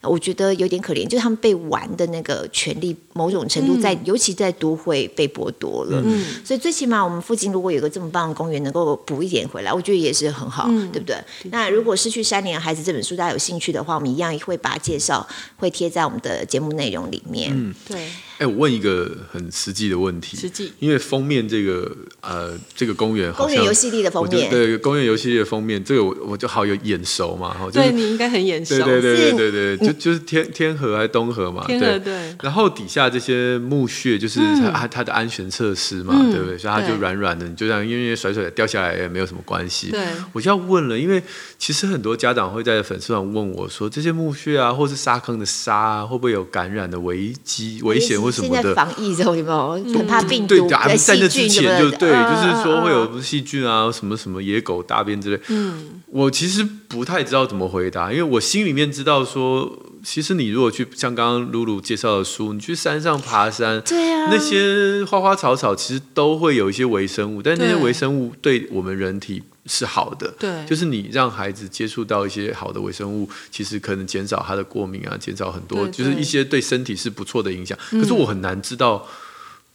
[0.01, 5.99] 我觉得有点可怜，就是他们被玩的那个权利，某种程度在，嗯、尤其在都会被剥夺了。
[6.05, 11.17] 嗯，所以最起码我们附近如果有个这么棒的公园，能够补一点回来，我觉得也是很好，嗯、对不对？
[11.45, 15.27] 那如果失去三年孩子这本书大家有兴趣的话，我们一样会把介绍
[15.57, 17.51] 会贴在我们的节目内容里面。
[17.51, 18.07] 嗯，对。
[18.37, 20.35] 哎，我问一个很实际的问题。
[20.35, 21.89] 实际，因为封面这个
[22.21, 32.35] 呃，这个公园，公园游戏力的封面，对，公园游戏力的封面，这个我我就好有眼熟嘛，哈、就是，对，你应该很眼熟，对对对对对，就就是天天河还是东河嘛，天河对。
[32.41, 34.39] 然后底下这些墓穴，就是
[34.71, 36.57] 它它的安全设施嘛，嗯、对不对？
[36.57, 39.91] 所以它就软软的，你就这样因为甩甩掉下来也没有什么关系。
[39.91, 41.23] 对，我就要问了，因为
[41.57, 48.75] 其实很多家长会在粉丝团问我说，这些墓穴啊，或是沙坑的沙啊，会不会有感染的危机、危险或什么的？
[49.15, 55.41] 之后有没有很怕病毒、嗯、对，在那之前就对，嗯、就是说会有细菌啊，什么什么野狗大便之类。
[55.49, 59.71] 嗯，我其实不太知道怎么回答，因为我心里面知道说，
[60.03, 69.43] 其实你如果去像刚刚露露介绍的书，你去山上爬山，对啊，那些花花草草其实都会有一些微生物，但那些微生物对我们人体。
[69.65, 77.77] 是好的，对，就是你让孩子接触到一些好的微生物，其实可能减少他的过敏啊，减少很多，就是一些对身体是不错的影响。
[77.89, 79.07] 可是我很难知道，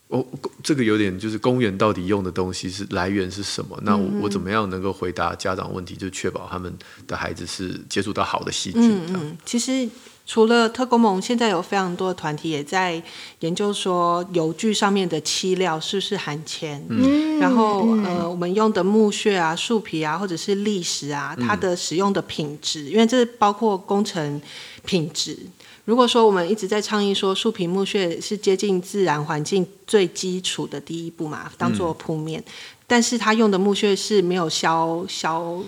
[0.09, 0.25] 哦，
[0.63, 3.79] 这个有点就是公园到底用的东西是来源是什么？
[3.83, 6.73] 那我我怎么样能够回答家长问题，就确保他们
[7.07, 8.83] 的孩子是接触到好的细菌？
[8.83, 9.89] 嗯嗯，其实。
[10.31, 13.03] 除了特工盟，现在有非常多的团体也在
[13.41, 24.41] 研究说油锯上面的漆料是不是含铅，嗯，然后呃，我们用的木屑啊、树皮啊，或者是砾石啊，它的使用的品质，因为这包括工程
[24.85, 25.37] 品质。
[25.85, 32.53] 如果说我们一直在倡议说树皮木屑是接近自然环境最基础的第一步嘛，当做铺面，嗯、
[32.87, 35.61] 但是它用的木屑是没有削削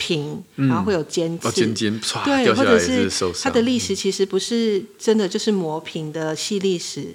[0.00, 3.08] 平，然后会有尖刺，嗯哦、尖尖对，或者是
[3.42, 7.14] 它的历史其实不是真的就是磨平的细礫石。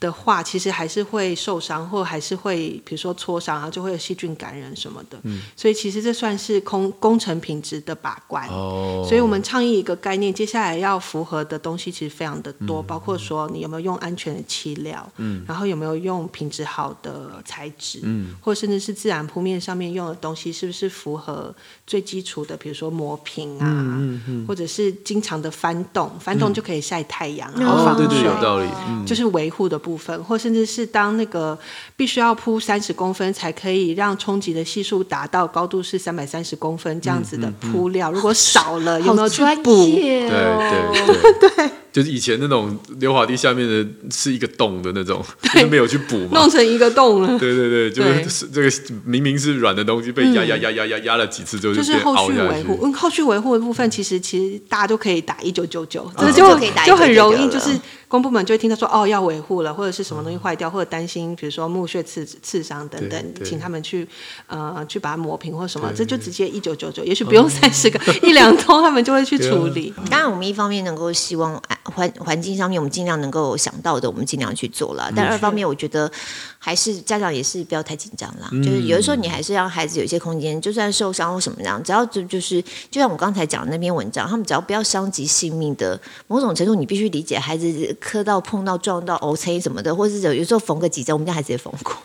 [0.00, 5.18] 的话，其实还是会受伤，或还是会，比如说挫伤，然后就会有细菌感染什么的。
[5.24, 8.48] 嗯，所以其实这算是工工程品质的把关。
[8.48, 21.54] 哦，所以我们倡议一个概念，接下来要符合的东西其实非常的多，嗯、包括说你有没有用安全的漆料，嗯，然后有没有用品质好的材质，嗯，或甚至是自然铺面上面用的东西是不是符合
[21.86, 29.89] 最基础的，比如说磨平啊，嗯嗯嗯、或者是经常的翻动，翻动就可以晒太阳，然后防水，对对，有道理，嗯、就是维护的部分。
[29.90, 31.58] 部分，或甚至是当那个
[31.96, 39.86] 必须要铺三十公分才可以让冲击的系数达到高度是三百三十公分这样子的铺料，嗯嗯嗯、如果少了有没有去补？
[39.86, 41.56] 对对对。
[41.56, 45.24] 对 就是以前那种溜滑梯下面的是一个洞的那种，
[45.54, 45.70] 对。
[45.70, 47.38] 没有去补嘛，弄成一个洞了。
[47.38, 48.70] 对对对，就是这个
[49.04, 52.76] 明明是软的东西，被压压压压压压了几次之后就就是后续维护。
[52.82, 57.70] 嗯，后续维护的部分其实其实大家都可以打一九九九，这就就很容易，就是
[58.08, 64.04] 公部门就会听到说哦要维护了，或者是什么东西坏掉，或者担心比如说木屑刺刺伤等等，请他们去
[64.48, 69.94] 呃去把它磨平或什么，这就直接一九九九，也许不用三十个 一两通，他们就会去处理。
[70.10, 71.62] 当然，我们一方面能够希望。
[71.84, 75.10] 环环境上面，我们尽量能够想到的，我们尽量去做了。
[75.16, 76.10] 但二方面，我觉得
[76.58, 78.48] 还是家长也是不要太紧张啦。
[78.52, 91.96] 嗯、就是有的时候，你还是让孩子有一些空间，就算受伤或什么样，只要就就是，就像我刚才讲的那篇文章，他们只要不要伤及性命的某种程度，你必须理解，孩子磕到、碰到、撞到、OK 什么的，或者是有有时候缝个几针，我们家孩子也缝过。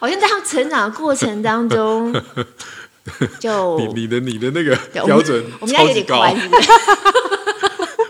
[0.00, 2.14] 好像在他们成长的过程当中。
[3.40, 6.22] 就你你的你的那个标准我们家有点高。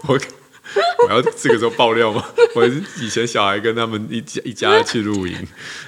[0.08, 0.18] 我
[1.08, 2.22] 我要这个时候爆料吗？
[2.54, 2.66] 我
[3.00, 5.34] 以前小孩跟他们一家一家去露营，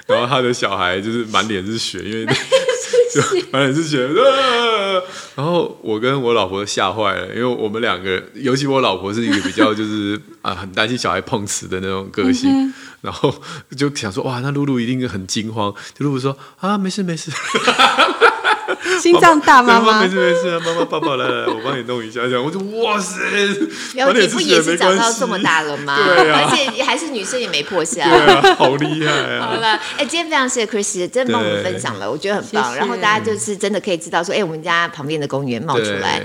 [0.07, 2.25] 然后他的小孩就是满脸是血，因为
[3.13, 4.07] 就满脸是血，
[5.35, 13.33] 然后我跟我老婆吓坏了，因为我们两个，尤其我老婆是一个比较就是啊很担心小孩碰瓷的那种个性，然后
[13.77, 17.31] 就想说哇，那露露一定很惊慌，就露露说啊没事没事。
[19.01, 23.19] 心脏大妈妈，没事没事啊，妈妈抱抱来来，我帮你弄一下，这样 我就哇塞，
[23.93, 25.97] 表姐不也是长到这么大了吗？
[25.97, 29.47] 对啊，而且还是女生也没破相，对啊，好厉害啊！
[29.47, 32.75] 好了，哎，今天非常谢谢 Chris，真的帮我们分享了，我觉得很棒。
[32.75, 36.21] 然后大家就是真的可以知道说，哎，我们家旁边的公园冒出来。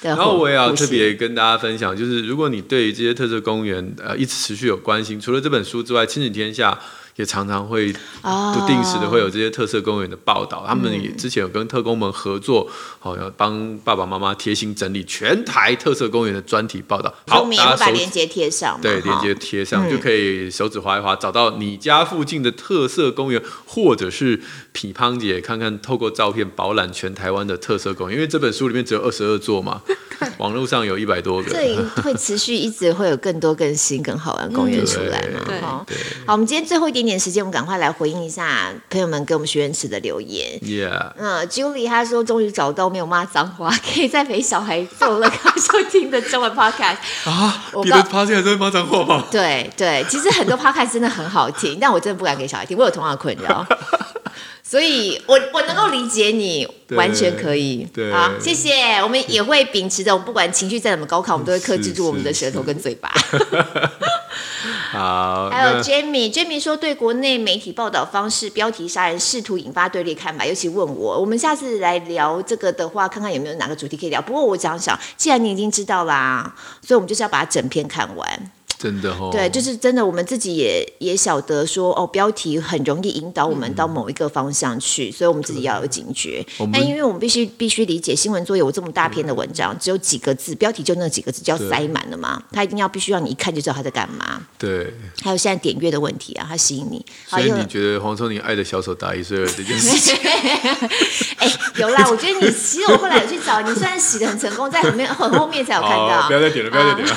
[0.00, 6.78] 然后我也要特别跟大家分享，就是如果你对于这些特色公园呃一直持续有关心，除了这本书之外，亲子天下。
[7.18, 17.12] 也常常会不定时的会有这些特色公园的报道，他们也之前有跟特工们合作，好要帮爸爸妈妈贴心整理全台特色公园的专题报道。
[17.26, 24.40] 好，大家把链接贴上，对，链接贴上就可以手指滑一滑，找到你家附近的特色公园，或者是
[24.70, 28.16] 皮胖姐看看，透过照片饱览全台湾的特色公园。
[28.16, 29.82] 因为这本书里面只有二十二座嘛，
[30.38, 35.40] 网络上有一百多个，这会持续一直会有更多更新更好玩的公园出来嘛？
[35.44, 40.58] 对，好，我们今天最后一点点时间，我们赶快来回应一下朋友们给我们许愿池的留言。
[40.62, 47.64] Yeah，嗯，Julie 她说终于找到没有骂脏话，可以再陪小孩做了刚 收听的中文 podcast 啊。
[47.82, 49.24] 你的 podcast 还在骂脏话吗？
[49.32, 53.66] 对对，其实很多 podcast 真的很好听，但我真的不敢给小孩听，我有同样的困扰。
[54.68, 57.88] 所以我我能够理解你，完全可以。
[57.94, 58.98] 对，好，谢谢。
[58.98, 63.10] 我们也会秉持着，我们不管情绪再怎么高亢，我们都会克制住我们的舌头跟嘴巴。
[64.92, 74.20] 好， 还有 Jamie，Jamie 说对国内媒体报道方式标题杀人，试图引发对立看法，尤其问我，我们下次来聊这个的话，看看有没有哪个主题可以聊。
[74.20, 76.54] 不过我想想，既然你已经知道啦，
[76.86, 78.52] 所以我们就是要把它整篇看完。
[78.78, 86.46] 真的哦，对，就是真的，我们自己也也晓得说，哦，标题很容易引导我们到某一个方向去，嗯、所以我们自己要有警觉。
[86.72, 92.40] 但因为我们必须必须理解，新闻作业有这么大篇的文章，只有几个字，标题就那几个字，就要塞满了嘛。
[92.52, 94.40] 他一定要必须让你一看就知道他在干嘛。
[94.56, 94.94] 对。
[95.22, 97.04] 还有现在点阅的问题啊，他吸引你。
[97.26, 100.16] 所以你觉得黄聪宁爱的小手打一岁这件事情？
[101.38, 106.28] 哎，有啦，我觉得你其实我后来有去找，你虽然洗的很成功，在后面很后面才有看到。
[106.28, 107.14] 不要再点了，不要再点了。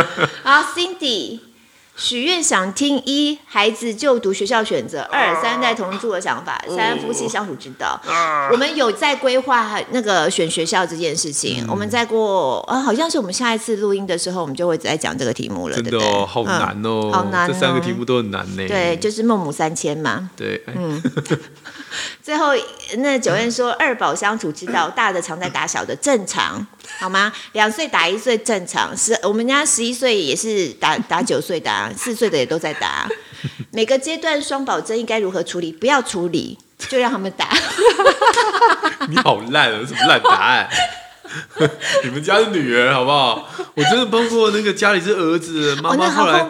[0.00, 0.09] 啊
[0.74, 1.40] Cindy。
[1.96, 8.00] 许愿想听一孩子就读学校选择，二三代同住的想法，三夫妻相处之道。
[8.50, 11.62] 我们有在规划那个选学校这件事情。
[11.68, 15.74] 我们在过啊，好像是我们下一次录音的时候，我们就会再讲这个题目了。
[15.74, 18.66] 真的哦，好难哦，好难，这三个题目都很难呢。
[18.66, 20.30] 对，就是孟母三迁嘛。
[20.34, 21.02] 对，嗯。
[22.22, 22.52] 最后
[22.98, 26.66] 那九燕说，二宝相处之道，大的常在打小的，正常。
[26.98, 27.32] 好吗？
[27.52, 33.08] 两岁打一岁正常，十我们家十一岁也是打打九岁打，四岁的也都在打。
[33.72, 35.72] 每个阶段双保证应该如何处理？
[35.72, 37.48] 不要处理，就让他们打。
[39.08, 39.80] 你好烂啊！
[39.86, 40.68] 什么烂答案？
[42.04, 43.48] 你们家是女儿好不好？
[43.74, 46.46] 我真的包括那个家里是儿子，妈妈后来。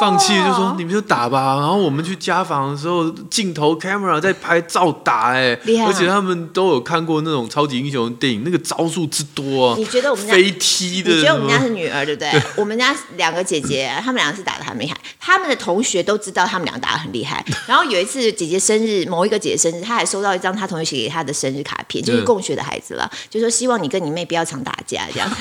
[0.00, 5.50] 放弃就说你们就打吧，然后我们去家访的时候，镜头 camera 在拍照打，哎，
[5.86, 9.76] 而且他们都有看过那种超级英雄电影，那个招数之多。
[9.76, 11.10] 你觉得我们家飞踢的？
[11.10, 12.32] 你觉得我们家是女儿对不对？
[12.56, 17.44] 我们家两个姐姐，他们两个是打的很厉害，他们的同学都知道他们俩打的很厉害。
[17.68, 25.30] 然后有一次姐姐生日，某一个姐姐生日，她还收到一张她同学写给她的生日卡片，就是共学的孩子了，就说希望你跟你妹不要常打架这样。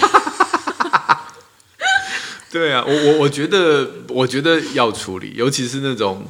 [2.52, 6.26] 对啊，我我我觉得，我觉得要处理，尤其是那种。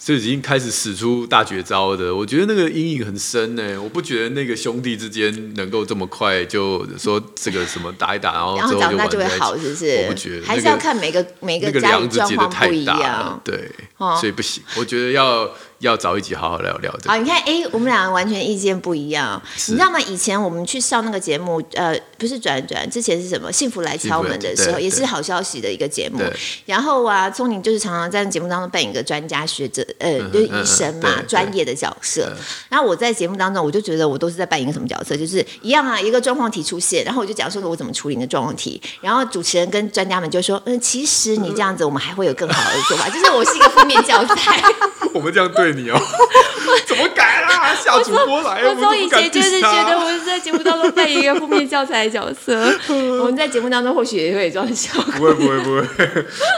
[0.00, 3.78] 就已经开始使出大绝招的，我觉得那个阴影很深呢。
[3.78, 10.04] 我不觉得那个兄弟之间能够这么快就说这个什么打一打，然后之后就，然后长大就会好，是不是？
[10.04, 13.38] 我不觉得，还是要看每个每个家庭状况不一样。
[13.44, 13.70] 对，
[14.18, 14.62] 所以不行。
[14.76, 17.10] 我觉得要要找一集好好聊聊这个。
[17.10, 19.40] 好，你看，哎，我们两个完全意见不一样。
[19.68, 20.00] 你知道吗？
[20.00, 23.52] 以前我们去上那个节目，呃，不是转转，之前是什么？
[23.52, 26.20] 幸福来敲门的时候，也是好消息的一个节目。
[26.66, 29.86] 然后啊，聪宁就是常常在节目当中扮演一个专家学者。
[29.98, 32.30] 呃，就是医生嘛，专业的角色。
[32.68, 38.80] 然后我在节目当中，我就觉得我都是在扮演一个什么角色，就是一样啊，一个状况题出现，然后我就讲说我怎么处理你的状况题。
[39.00, 44.62] 然后主持人跟专家们就说，嗯，其实你这样子，我们还会有更好的做法， 就是我是一个负面教材。
[45.14, 46.00] 我们这样对你哦，
[46.86, 47.74] 怎么改啦？
[47.82, 52.72] 下主播来，我从以前就是觉得我是在节目当中扮演一个负面教材的角色。
[53.20, 55.12] 我们在节目当中或许也会有这样的效果。
[55.12, 55.84] 不会，不会，不会，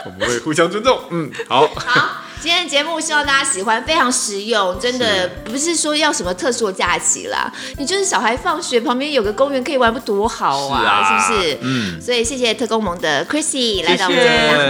[0.07, 0.99] 我们会互相尊重。
[1.11, 1.67] 嗯，好。
[1.75, 2.25] 好。
[2.43, 11.59] 今天的节目希望大家喜欢，非常实用，真的不是说要什么特殊的假期啦，你就是小孩放学旁边有个公园可以玩，不多好啊，是，啊是不是？
[11.61, 12.01] 嗯。
[12.01, 14.66] 所以谢谢特工盟的 Chrissy 来到我们节目当中，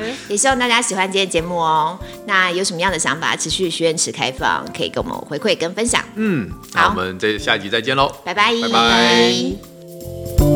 [0.00, 1.98] 谢谢，也希望大家喜欢今天的节目哦。
[2.26, 6.02] 那有什么样的想法，持续许愿池开放，可以跟我们回馈跟分享。
[6.14, 10.53] 嗯，好，那我们在下集再见喽，拜拜，拜拜。